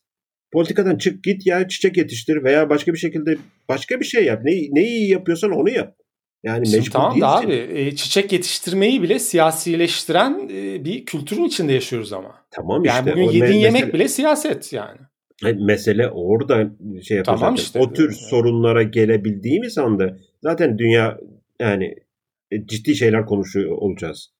[0.51, 3.37] Politikadan çık git ya çiçek yetiştir veya başka bir şekilde
[3.69, 4.41] başka bir şey yap.
[4.43, 5.95] Ne, ne iyi yapıyorsan onu yap.
[6.43, 11.73] Yani Şimdi mecbur tamam da abi e, çiçek yetiştirmeyi bile siyasileştiren e, bir kültürün içinde
[11.73, 12.45] yaşıyoruz ama.
[12.51, 12.97] Tamam işte.
[12.97, 14.99] Yani bugün yediğin mesele, yemek bile siyaset yani.
[15.43, 16.71] Mesele orada
[17.01, 18.13] şey yapıyor tamam Işte, o tür yani.
[18.13, 21.19] sorunlara gelebildiğimiz anda zaten dünya
[21.59, 21.95] yani
[22.51, 24.33] e, ciddi şeyler konuşuyor olacağız.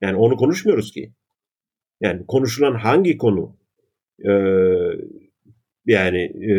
[0.00, 1.12] Yani onu konuşmuyoruz ki.
[2.00, 3.56] Yani konuşulan hangi konu?
[4.24, 4.30] Ee,
[5.86, 6.54] Yani e,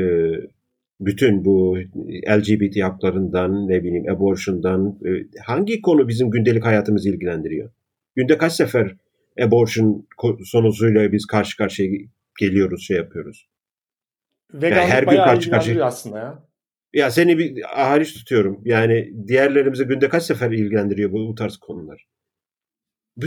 [0.99, 1.77] bütün bu
[2.37, 5.09] LGBT haklarından ne bileyim abortion'dan e,
[5.45, 7.71] hangi konu bizim gündelik hayatımızı ilgilendiriyor?
[8.15, 8.95] Günde kaç sefer
[9.41, 10.05] abortion
[10.43, 11.89] sonucuyla biz karşı karşıya
[12.39, 13.47] geliyoruz, şey yapıyoruz.
[14.53, 16.43] Veganlık yani her gün karşı karşıya aslında ya.
[16.93, 18.61] Ya seni bir hariç tutuyorum.
[18.65, 22.05] Yani diğerlerimizi günde kaç sefer ilgilendiriyor bu, bu tarz konular?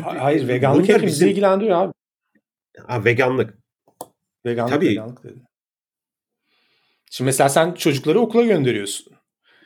[0.03, 1.29] Hayır veganlık hepimizi bizim...
[1.29, 1.93] ilgilendiriyor abi.
[2.87, 3.59] Ha veganlık.
[4.47, 4.87] Veganlık, Tabii.
[4.87, 5.43] veganlık dedi.
[7.11, 9.13] Şimdi mesela sen çocukları okula gönderiyorsun.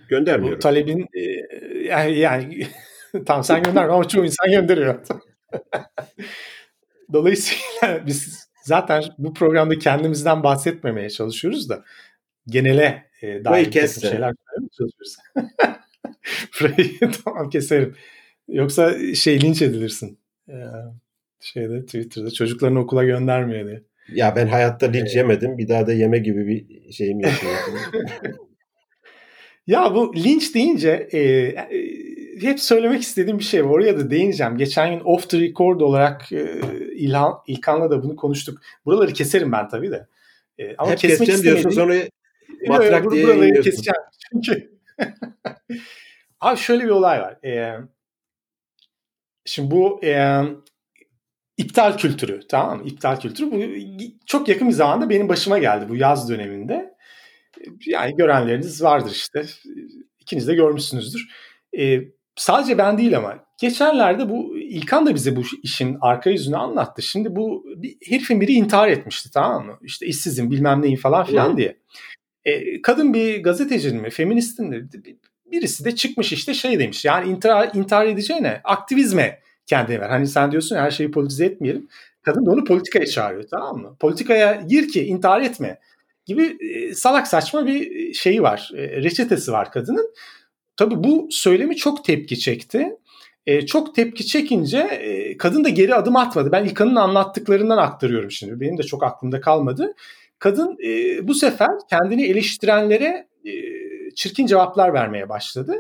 [0.09, 0.59] Göndermiyorum.
[0.59, 1.21] Bu talebin e,
[1.85, 2.67] yani, yani
[3.27, 5.07] tam sen gönderme ama çoğu insan gönderiyor.
[7.13, 11.85] Dolayısıyla biz zaten bu programda kendimizden bahsetmemeye çalışıyoruz da
[12.47, 14.35] genele e, dair bir şeyler
[14.79, 15.17] çalışıyoruz.
[16.61, 17.95] Burayı tamam keserim.
[18.49, 20.19] Yoksa şey linç edilirsin.
[20.49, 20.55] Ee,
[21.41, 23.83] şeyde Twitter'da çocuklarını okula göndermiyor diye.
[24.13, 25.59] Ya ben hayatta linç ee, yemedim.
[25.59, 27.33] Bir daha da yeme gibi bir şeyim yok.
[29.67, 32.06] ya bu linç deyince e, e,
[32.41, 33.71] hep söylemek istediğim bir şey var.
[33.71, 34.57] Oraya da değineceğim.
[34.57, 36.61] Geçen gün off the record olarak e,
[36.95, 38.61] İlhan, İlkan'la da bunu konuştuk.
[38.85, 40.07] Buraları keserim ben tabii de.
[40.59, 41.95] E, ama hep kesmek keseceğim diyorsun sonra
[42.69, 44.01] matrak diye buraları keseceğim.
[44.33, 44.71] Çünkü
[46.41, 47.45] abi şöyle bir olay var.
[47.45, 47.81] E,
[49.45, 50.43] şimdi bu e,
[51.57, 52.85] iptal kültürü tamam mı?
[52.87, 53.61] İptal kültürü bu
[54.27, 56.97] çok yakın bir zamanda benim başıma geldi bu yaz döneminde.
[57.87, 59.45] Yani görenleriniz vardır işte.
[60.19, 61.29] İkiniz de görmüşsünüzdür.
[61.79, 67.03] Ee, sadece ben değil ama geçenlerde bu İlkan da bize bu işin arka yüzünü anlattı.
[67.03, 69.79] Şimdi bu bir, herifin biri intihar etmişti tamam mı?
[69.83, 71.57] İşte işsizim bilmem neyim falan filan Hı.
[71.57, 71.77] diye.
[72.45, 74.89] Ee, kadın bir gazetecinin mi feministin mi
[75.53, 80.09] birisi de çıkmış işte şey demiş yani intihar, intihar edeceğine aktivizme kendine ver.
[80.09, 81.89] Hani sen diyorsun her şeyi politize etmeyelim.
[82.23, 83.97] Kadın da onu politikaya çağırıyor tamam mı?
[84.01, 85.79] Politikaya gir ki intihar etme
[86.25, 88.71] gibi e, salak saçma bir şeyi var.
[88.77, 90.15] E, reçetesi var kadının.
[90.77, 92.97] Tabii bu söylemi çok tepki çekti.
[93.47, 96.53] E, çok tepki çekince e, kadın da geri adım atmadı.
[96.53, 98.61] Ben İlkan'ın anlattıklarından aktarıyorum şimdi.
[98.61, 99.95] Benim de çok aklımda kalmadı.
[100.39, 103.53] Kadın e, bu sefer kendini eleştirenlere e,
[104.15, 105.77] çirkin cevaplar vermeye başladı.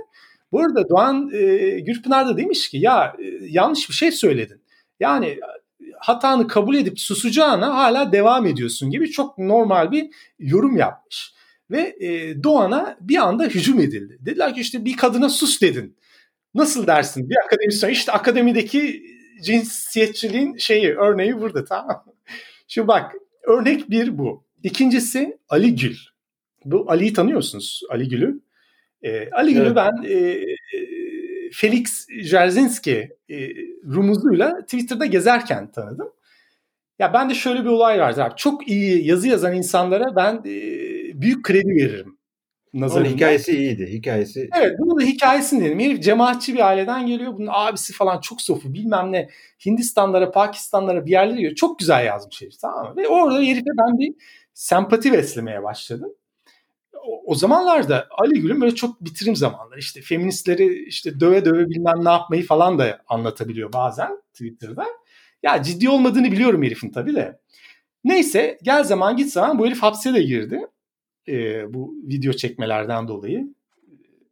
[0.52, 1.46] Bu arada Doğan e,
[1.80, 4.62] Gürpınar da demiş ki ya e, yanlış bir şey söyledin.
[5.00, 5.38] Yani
[5.98, 11.35] hatanı kabul edip susacağına hala devam ediyorsun gibi çok normal bir yorum yapmış.
[11.70, 14.18] Ve e, Doğan'a bir anda hücum edildi.
[14.20, 15.96] Dediler ki işte bir kadına sus dedin.
[16.54, 17.30] Nasıl dersin?
[17.30, 19.02] Bir akademisyen işte akademideki
[19.42, 22.04] cinsiyetçiliğin şeyi örneği burada tamam
[22.68, 23.12] Şimdi bak
[23.42, 24.44] örnek bir bu.
[24.62, 25.96] İkincisi Ali Gül.
[26.64, 28.40] Bu Ali'yi tanıyorsunuz Ali Gül'ü.
[29.02, 29.76] E, Ali Gül'ü evet.
[29.76, 30.44] ben e,
[31.52, 33.48] Felix Jerzinski e,
[33.94, 36.12] rumuzuyla Twitter'da gezerken tanıdım.
[36.98, 38.18] Ya ben de şöyle bir olay var.
[38.18, 38.34] Abi.
[38.36, 42.18] Çok iyi yazı yazan insanlara ben e, büyük kredi veririm.
[42.74, 43.08] Nazarında.
[43.08, 43.86] Onun hikayesi iyiydi.
[43.92, 44.50] Hikayesi.
[44.58, 45.80] Evet bunu da hikayesini dedim.
[45.80, 47.32] Herif cemaatçi bir aileden geliyor.
[47.34, 49.28] Bunun abisi falan çok sofu bilmem ne.
[49.66, 51.54] Hindistanlara, Pakistanlara bir yerlere gidiyor.
[51.54, 52.96] Çok güzel yazmış herif tamam mı?
[52.96, 54.14] Ve orada herife ben bir
[54.54, 56.12] sempati beslemeye başladım
[57.24, 62.08] o, zamanlarda Ali Gül'ün böyle çok bitirim zamanları işte feministleri işte döve döve bilmem ne
[62.08, 64.86] yapmayı falan da anlatabiliyor bazen Twitter'da.
[65.42, 67.40] Ya ciddi olmadığını biliyorum herifin tabii de.
[68.04, 70.66] Neyse gel zaman git zaman bu herif hapse de girdi.
[71.28, 73.46] Ee, bu video çekmelerden dolayı e,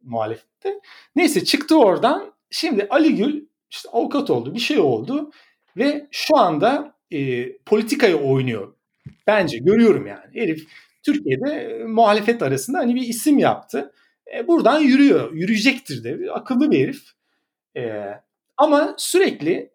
[0.03, 0.79] muhalefette.
[1.15, 2.33] Neyse çıktı oradan.
[2.49, 5.31] Şimdi Ali Gül işte avukat oldu bir şey oldu
[5.77, 8.73] ve şu anda e, politikaya oynuyor.
[9.27, 10.33] Bence görüyorum yani.
[10.33, 10.67] Herif
[11.03, 13.93] Türkiye'de e, muhalefet arasında hani bir isim yaptı.
[14.35, 15.33] E, buradan yürüyor.
[15.33, 16.31] Yürüyecektir de.
[16.31, 17.01] Akıllı bir herif.
[17.77, 18.05] E,
[18.57, 19.69] ama sürekli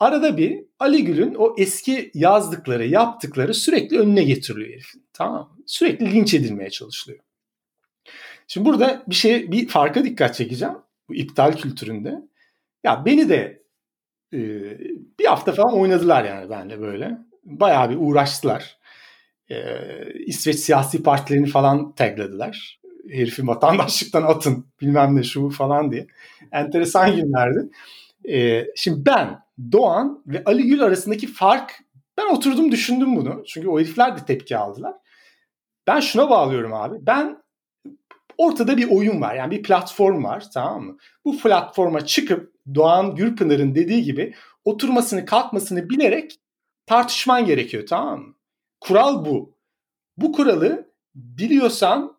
[0.00, 5.06] arada bir Ali Gül'ün o eski yazdıkları, yaptıkları sürekli önüne getiriliyor herifin.
[5.12, 7.20] Tamam Sürekli linç edilmeye çalışılıyor.
[8.46, 10.74] Şimdi burada bir şey, bir farka dikkat çekeceğim.
[11.08, 12.14] Bu iptal kültüründe.
[12.84, 13.62] Ya beni de
[14.32, 14.38] e,
[15.18, 17.18] bir hafta falan oynadılar yani benle böyle.
[17.44, 18.78] Bayağı bir uğraştılar
[19.50, 19.56] e,
[20.26, 22.80] İsveç siyasi partilerini falan tagladılar.
[23.10, 26.06] Herifi vatandaşlıktan atın bilmem ne şu falan diye.
[26.52, 27.70] Enteresan günlerdi.
[28.28, 29.38] E, şimdi ben,
[29.72, 31.80] Doğan ve Ali Gül arasındaki fark
[32.18, 33.42] ben oturdum düşündüm bunu.
[33.46, 34.94] Çünkü o herifler de tepki aldılar.
[35.86, 36.96] Ben şuna bağlıyorum abi.
[37.00, 37.42] Ben
[38.38, 39.34] ortada bir oyun var.
[39.34, 40.96] Yani bir platform var tamam mı?
[41.24, 44.34] Bu platforma çıkıp Doğan Gürpınar'ın dediği gibi
[44.64, 46.40] oturmasını kalkmasını bilerek
[46.86, 48.34] tartışman gerekiyor tamam mı?
[48.80, 49.54] Kural bu.
[50.16, 52.16] Bu kuralı biliyorsan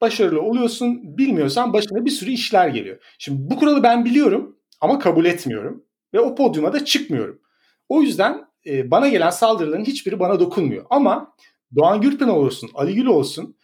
[0.00, 3.02] başarılı oluyorsun, bilmiyorsan başına bir sürü işler geliyor.
[3.18, 5.84] Şimdi bu kuralı ben biliyorum ama kabul etmiyorum
[6.14, 7.40] ve o podyuma da çıkmıyorum.
[7.88, 10.86] O yüzden e, bana gelen saldırıların hiçbiri bana dokunmuyor.
[10.90, 11.34] Ama
[11.76, 13.56] Doğan Gürpınar olsun, Ali Gül olsun.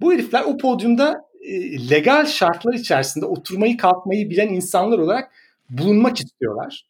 [0.00, 5.32] Bu herifler o podyumda e, legal şartlar içerisinde oturmayı kalkmayı bilen insanlar olarak
[5.70, 6.86] bulunmak istiyorlar.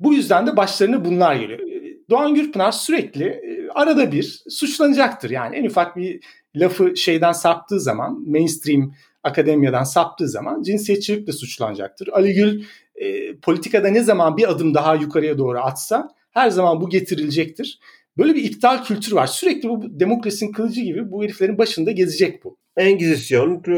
[0.00, 1.60] Bu yüzden de başlarına bunlar geliyor.
[1.60, 5.30] E, Doğan Gürpınar sürekli e, arada bir suçlanacaktır.
[5.30, 6.20] Yani en ufak bir
[6.56, 12.08] lafı şeyden saptığı zaman, mainstream akademiyadan saptığı zaman cinsiyetçilikle suçlanacaktır.
[12.08, 12.64] Ali Gül
[13.00, 17.80] e, politikada ne zaman bir adım daha yukarıya doğru atsa her zaman bu getirilecektir.
[18.18, 19.26] Böyle bir iptal kültürü var.
[19.26, 22.56] Sürekli bu demokrasinin kılıcı gibi bu heriflerin başında gezecek bu.
[22.76, 23.72] Engizisyon, e,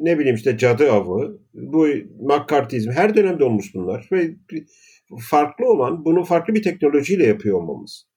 [0.00, 1.86] ne bileyim işte cadı avı, bu
[2.20, 4.08] McCarthyizm her dönemde olmuş bunlar.
[4.12, 4.30] Ve
[5.30, 8.07] farklı olan bunu farklı bir teknolojiyle yapıyor olmamız.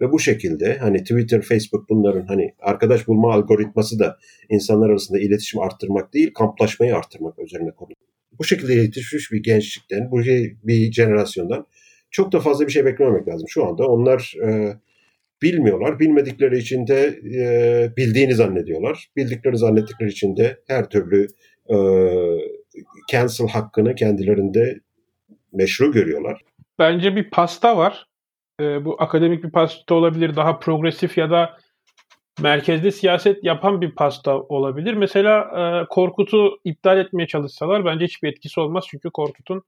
[0.00, 4.18] Ve bu şekilde hani Twitter, Facebook bunların hani arkadaş bulma algoritması da
[4.50, 7.90] insanlar arasında iletişim arttırmak değil, kamplaşmayı arttırmak üzerine konu.
[8.38, 11.66] Bu şekilde yetişmiş bir gençlikten, bu şey, bir jenerasyondan
[12.10, 13.48] çok da fazla bir şey beklememek lazım.
[13.48, 14.76] Şu anda onlar e,
[15.42, 16.00] bilmiyorlar.
[16.00, 19.08] Bilmedikleri için de e, bildiğini zannediyorlar.
[19.16, 21.26] Bildikleri zannettikleri için de her türlü
[21.70, 21.76] e,
[23.10, 24.80] cancel hakkını kendilerinde
[25.52, 26.40] meşru görüyorlar.
[26.78, 28.06] Bence bir pasta var.
[28.60, 30.36] E, bu akademik bir pasta olabilir.
[30.36, 31.58] Daha progresif ya da
[32.40, 34.94] merkezde siyaset yapan bir pasta olabilir.
[34.94, 38.84] Mesela e, Korkut'u iptal etmeye çalışsalar bence hiçbir etkisi olmaz.
[38.88, 39.62] Çünkü Korkut'un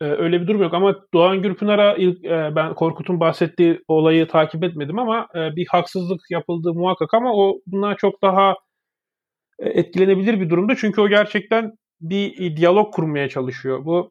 [0.00, 0.74] e, öyle bir durum yok.
[0.74, 6.20] Ama Doğan Gürpınar'a ilk e, ben Korkut'un bahsettiği olayı takip etmedim ama e, bir haksızlık
[6.30, 8.56] yapıldığı muhakkak ama o bundan çok daha
[9.58, 10.76] e, etkilenebilir bir durumda.
[10.76, 13.84] Çünkü o gerçekten bir diyalog kurmaya çalışıyor.
[13.84, 14.10] Bu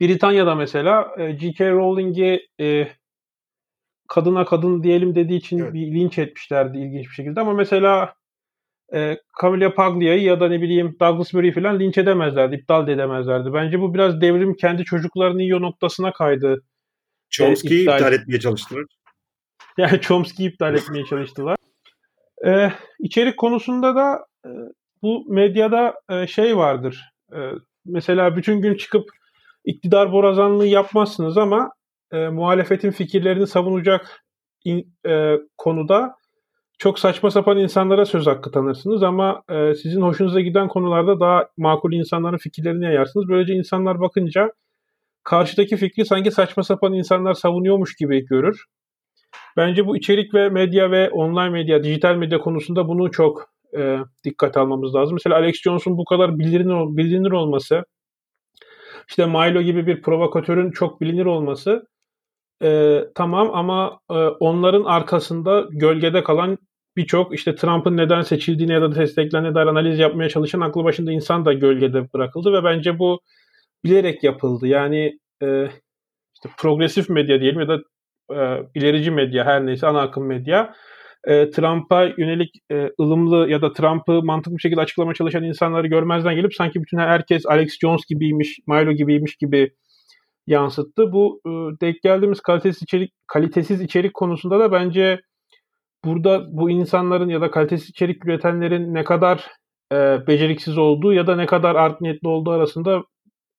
[0.00, 1.70] Britanya'da mesela e, J.K.
[1.70, 2.88] Rowling'i e,
[4.08, 5.74] kadına kadın diyelim dediği için evet.
[5.74, 8.14] bir linç etmişlerdi ilginç bir şekilde ama mesela
[8.94, 13.52] e, Camilla Paglia'yı ya da ne bileyim Douglas Murray falan linç edemezlerdi, iptal de edemezlerdi.
[13.52, 16.62] Bence bu biraz devrim kendi çocuklarını yiyor noktasına kaydı.
[17.30, 18.84] Chomsky'yi e, iptal, iptal etmeye çalıştılar.
[19.78, 21.56] Yani Chomsky'yi iptal etmeye çalıştılar.
[22.46, 24.50] E, içerik konusunda da e,
[25.02, 27.00] bu medyada e, şey vardır.
[27.32, 27.38] E,
[27.84, 29.10] mesela bütün gün çıkıp
[29.64, 31.70] iktidar borazanlığı yapmazsınız ama
[32.12, 34.24] e, muhalefetin fikirlerini savunacak
[34.64, 36.14] in, e, konuda
[36.78, 41.92] çok saçma sapan insanlara söz hakkı tanırsınız ama e, sizin hoşunuza giden konularda daha makul
[41.92, 43.28] insanların fikirlerini yayarsınız.
[43.28, 44.52] Böylece insanlar bakınca
[45.24, 48.64] karşıdaki fikri sanki saçma sapan insanlar savunuyormuş gibi görür.
[49.56, 54.56] Bence bu içerik ve medya ve online medya, dijital medya konusunda bunu çok e, dikkat
[54.56, 55.14] almamız lazım.
[55.14, 57.84] Mesela Alex Jones'un bu kadar bilinir, bilinir olması,
[59.08, 61.86] işte Milo gibi bir provokatörün çok bilinir olması
[62.62, 66.58] e, tamam ama e, onların arkasında gölgede kalan
[66.96, 71.44] birçok işte Trump'ın neden seçildiğine ya da desteklerine dair analiz yapmaya çalışan aklı başında insan
[71.44, 73.20] da gölgede bırakıldı ve bence bu
[73.84, 74.66] bilerek yapıldı.
[74.66, 75.64] Yani e,
[76.34, 77.78] işte progresif medya diyelim ya da
[78.34, 80.74] e, ilerici medya her neyse ana akım medya
[81.24, 86.34] e, Trump'a yönelik e, ılımlı ya da Trump'ı mantıklı bir şekilde açıklamaya çalışan insanları görmezden
[86.34, 89.70] gelip sanki bütün herkes Alex Jones gibiymiş, Milo gibiymiş gibi
[90.46, 91.12] yansıttı.
[91.12, 91.50] Bu e,
[91.80, 95.20] denk geldiğimiz kalitesiz içerik kalitesiz içerik konusunda da bence
[96.04, 99.46] burada bu insanların ya da kalitesiz içerik üretenlerin ne kadar
[99.92, 103.02] e, beceriksiz olduğu ya da ne kadar art niyetli olduğu arasında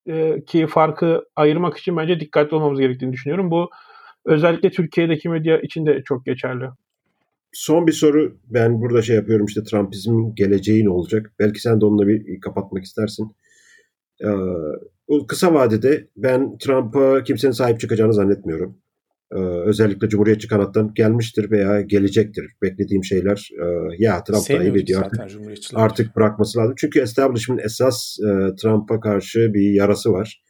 [0.08, 3.52] e, ki farkı ayırmak için bence dikkatli olmamız gerektiğini düşünüyorum.
[3.52, 3.70] Bu
[4.26, 6.66] özellikle Türkiye'deki medya için de çok geçerli.
[7.54, 8.38] Son bir soru.
[8.50, 11.34] Ben burada şey yapıyorum işte Trumpizmin geleceği ne olacak?
[11.40, 13.32] Belki sen de onunla bir kapatmak istersin.
[14.24, 14.28] Ee,
[15.08, 18.78] o kısa vadede ben Trump'a kimsenin sahip çıkacağını zannetmiyorum.
[19.32, 22.46] Ee, özellikle Cumhuriyetçi kanattan gelmiştir veya gelecektir.
[22.62, 23.66] Beklediğim şeyler e,
[23.98, 25.20] ya Trump da iyi ediyor artık,
[25.74, 26.76] artık bırakması lazım.
[26.78, 30.44] Çünkü establishment esas e, Trump'a karşı bir yarası var.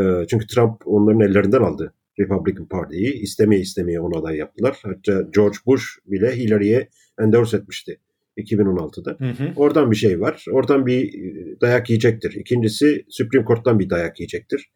[0.00, 3.12] E, çünkü Trump onların ellerinden aldı Republican Party'yi.
[3.12, 4.78] istemeye istemeye ona aday yaptılar.
[4.82, 6.88] Hatta George Bush bile Hillary'ye
[7.20, 8.00] endorse etmişti
[8.38, 9.16] 2016'da.
[9.18, 9.52] Hı hı.
[9.56, 10.44] Oradan bir şey var.
[10.52, 11.14] Oradan bir
[11.60, 12.32] dayak yiyecektir.
[12.32, 14.70] İkincisi Supreme Court'tan bir dayak yiyecektir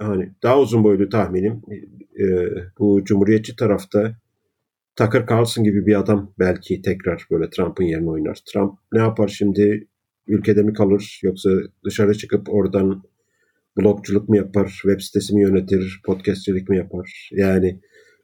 [0.00, 1.62] hani daha uzun boylu tahminim
[2.20, 2.24] e,
[2.78, 4.16] bu cumhuriyetçi tarafta
[4.96, 8.38] Tucker Carlson gibi bir adam belki tekrar böyle Trump'ın yerine oynar.
[8.52, 9.86] Trump ne yapar şimdi?
[10.26, 11.50] Ülkede mi kalır yoksa
[11.84, 13.02] dışarı çıkıp oradan
[13.76, 17.30] blogculuk mu yapar, web sitesi mi yönetir, podcastçilik mi yapar?
[17.32, 17.80] Yani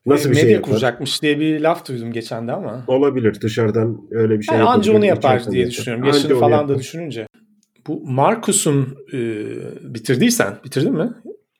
[0.07, 0.71] nasıl e, bir şey yapar?
[0.71, 2.85] kuracakmış diye bir laf duydum geçen de ama.
[2.87, 6.05] Olabilir dışarıdan öyle bir şey yani Anca onu yapar diye düşünüyorum.
[6.05, 7.27] Yaşını anca falan da düşününce.
[7.87, 9.19] Bu Marcus'un e,
[9.95, 11.11] bitirdiysen, bitirdin mi?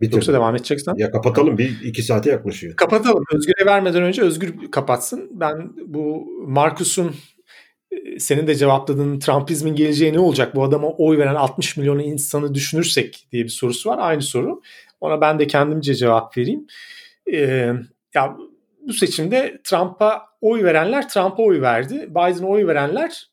[0.01, 0.17] Bitirdim.
[0.17, 0.95] Yoksa devam edeceksen.
[0.97, 2.77] Ya kapatalım bir iki saate yaklaşıyor.
[2.77, 3.25] Kapatalım.
[3.35, 5.31] Özgür'e vermeden önce Özgür kapatsın.
[5.33, 7.13] Ben bu Markus'un e,
[8.21, 10.55] senin de cevapladığın Trumpizmin geleceği ne olacak?
[10.55, 13.99] Bu adama oy veren 60 milyon insanı düşünürsek diye bir sorusu var.
[14.01, 14.63] Aynı soru.
[15.01, 16.67] Ona ben de kendimce cevap vereyim.
[17.33, 17.73] Ee,
[18.15, 18.37] ya
[18.87, 22.07] bu seçimde Trump'a oy verenler Trump'a oy verdi.
[22.11, 23.31] Biden'a oy verenler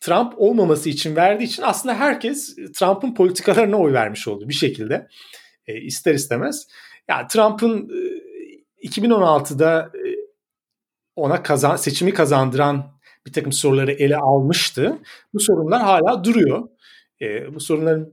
[0.00, 5.08] Trump olmaması için verdiği için aslında herkes Trump'ın politikalarına oy vermiş oldu bir şekilde.
[5.66, 6.68] E, ister istemez.
[7.08, 7.90] Yani Trump'ın
[8.82, 10.08] e, 2016'da e,
[11.16, 12.95] ona kazan, seçimi kazandıran
[13.26, 14.98] bir takım soruları ele almıştı.
[15.34, 16.68] Bu sorunlar hala duruyor.
[17.20, 18.12] E, bu sorunların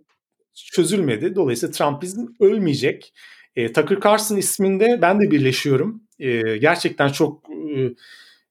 [0.53, 1.35] çözülmedi.
[1.35, 3.13] Dolayısıyla Trumpizm ölmeyecek.
[3.55, 6.01] E, Tucker Carlson isminde ben de birleşiyorum.
[6.19, 7.43] E, gerçekten çok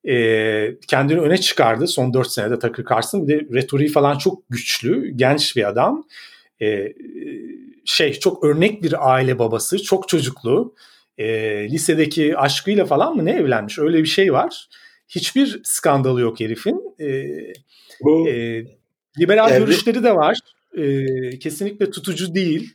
[0.05, 3.29] e, e kendini öne çıkardı son 4 senede Tucker Carlson.
[3.29, 6.05] Bir de retoriği falan çok güçlü, genç bir adam.
[6.63, 6.93] E,
[7.85, 10.75] şey çok örnek bir aile babası, çok çocuklu.
[11.19, 11.27] E,
[11.71, 14.69] lisedeki aşkıyla falan mı ne evlenmiş öyle bir şey var.
[15.15, 16.95] Hiçbir skandalı yok herifin.
[17.01, 17.27] E,
[18.01, 18.65] Bu e,
[19.19, 19.59] liberal evli...
[19.59, 20.39] görüşleri de var.
[20.77, 22.75] E, kesinlikle tutucu değil.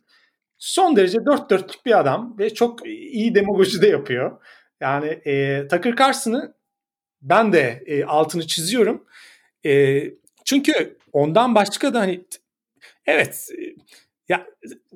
[0.57, 4.41] Son derece dört dörtlük bir adam ve çok iyi demagoji de yapıyor.
[4.81, 6.53] Yani e, Tucker Carlson'ı
[7.21, 9.05] ben de e, altını çiziyorum.
[9.65, 10.03] E,
[10.45, 12.25] çünkü ondan başka da hani
[13.05, 13.61] evet e,
[14.29, 14.47] ya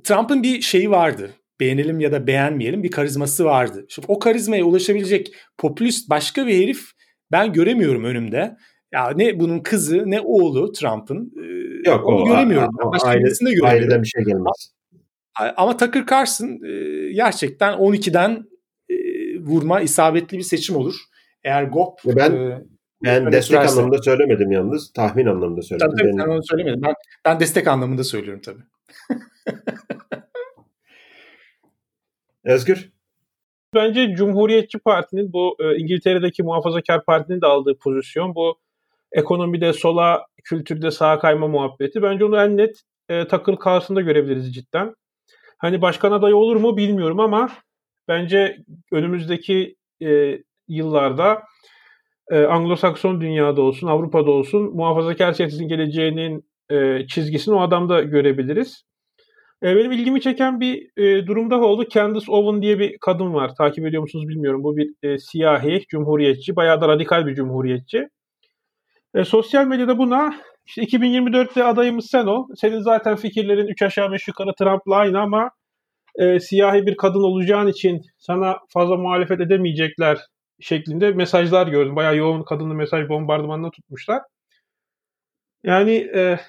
[0.04, 1.32] Trump'ın bir şeyi vardı.
[1.60, 3.86] Beğenelim ya da beğenmeyelim bir karizması vardı.
[3.90, 6.92] Şimdi o karizmaya ulaşabilecek popülist başka bir herif
[7.32, 8.58] ben göremiyorum önümde.
[8.94, 11.34] Ya ne bunun kızı ne oğlu Trump'ın.
[11.86, 12.70] Yok o göremiyorum.
[12.80, 13.70] A, a, Başka aile, göremiyorum.
[13.70, 14.74] Aileden bir şey gelmez.
[15.58, 16.60] Ama Tucker Carlson
[17.16, 18.46] gerçekten 12'den
[18.90, 18.96] e,
[19.40, 20.96] vurma isabetli bir seçim olur.
[21.44, 22.62] Eğer GOP ben e,
[23.04, 24.94] ben destek sürerse, anlamında söylemedim yalnız.
[24.94, 25.90] Tahmin anlamında söyledim.
[25.90, 26.82] Tabii tabii ben, onu söylemedim.
[26.82, 26.94] Ben,
[27.26, 28.64] ben destek anlamında söylüyorum tabii.
[32.44, 32.92] Özgür?
[33.76, 38.60] Bence Cumhuriyetçi Parti'nin bu e, İngiltere'deki muhafazakar partinin de aldığı pozisyon bu
[39.12, 42.02] ekonomide sola, kültürde sağa kayma muhabbeti.
[42.02, 44.96] Bence onu en net e, takıl karşısında görebiliriz cidden.
[45.58, 47.50] Hani başkan adayı olur mu bilmiyorum ama
[48.08, 48.58] bence
[48.92, 51.44] önümüzdeki e, yıllarda
[52.32, 58.84] e, Anglo-Sakson dünyada olsun, Avrupa'da olsun muhafazakar siyasetin geleceğinin e, çizgisini o adamda görebiliriz.
[59.64, 61.90] E, benim ilgimi çeken bir e, durum daha oldu.
[61.90, 63.56] Candace Owen diye bir kadın var.
[63.56, 64.64] Takip ediyor musunuz bilmiyorum.
[64.64, 66.56] Bu bir e, siyahi, cumhuriyetçi.
[66.56, 68.08] Bayağı da radikal bir cumhuriyetçi.
[69.16, 70.36] E, sosyal medyada buna
[70.66, 72.48] işte 2024'te adayımız sen ol.
[72.56, 75.52] Senin zaten fikirlerin 3 aşağı 5 yukarı Trump'la aynı ama
[76.16, 80.18] e, siyahi bir kadın olacağın için sana fazla muhalefet edemeyecekler
[80.60, 81.96] şeklinde mesajlar gördüm.
[81.96, 84.22] Bayağı yoğun kadınlı mesaj bombardımanına tutmuşlar.
[85.64, 86.40] Yani e,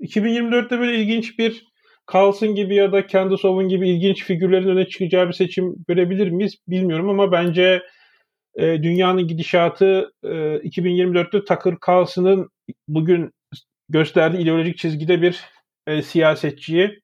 [0.00, 1.66] 2024'te böyle ilginç bir
[2.12, 6.56] Carlson gibi ya da Candace Owen gibi ilginç figürlerin öne çıkacağı bir seçim görebilir miyiz
[6.68, 7.82] bilmiyorum ama bence
[8.56, 12.48] e, dünyanın gidişatı e, 2024'te Tucker Carlson'ın
[12.88, 13.30] bugün
[13.88, 15.40] gösterdiği ideolojik çizgide bir
[15.86, 17.00] e, siyasetçiyi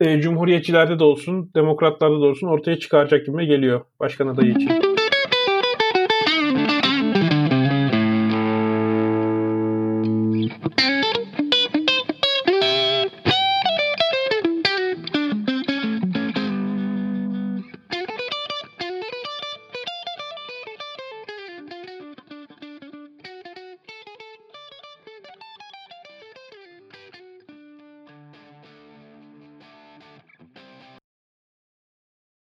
[0.00, 4.91] e, cumhuriyetçilerde de olsun, demokratlarda da olsun ortaya çıkaracak gibi geliyor başkan adayı için.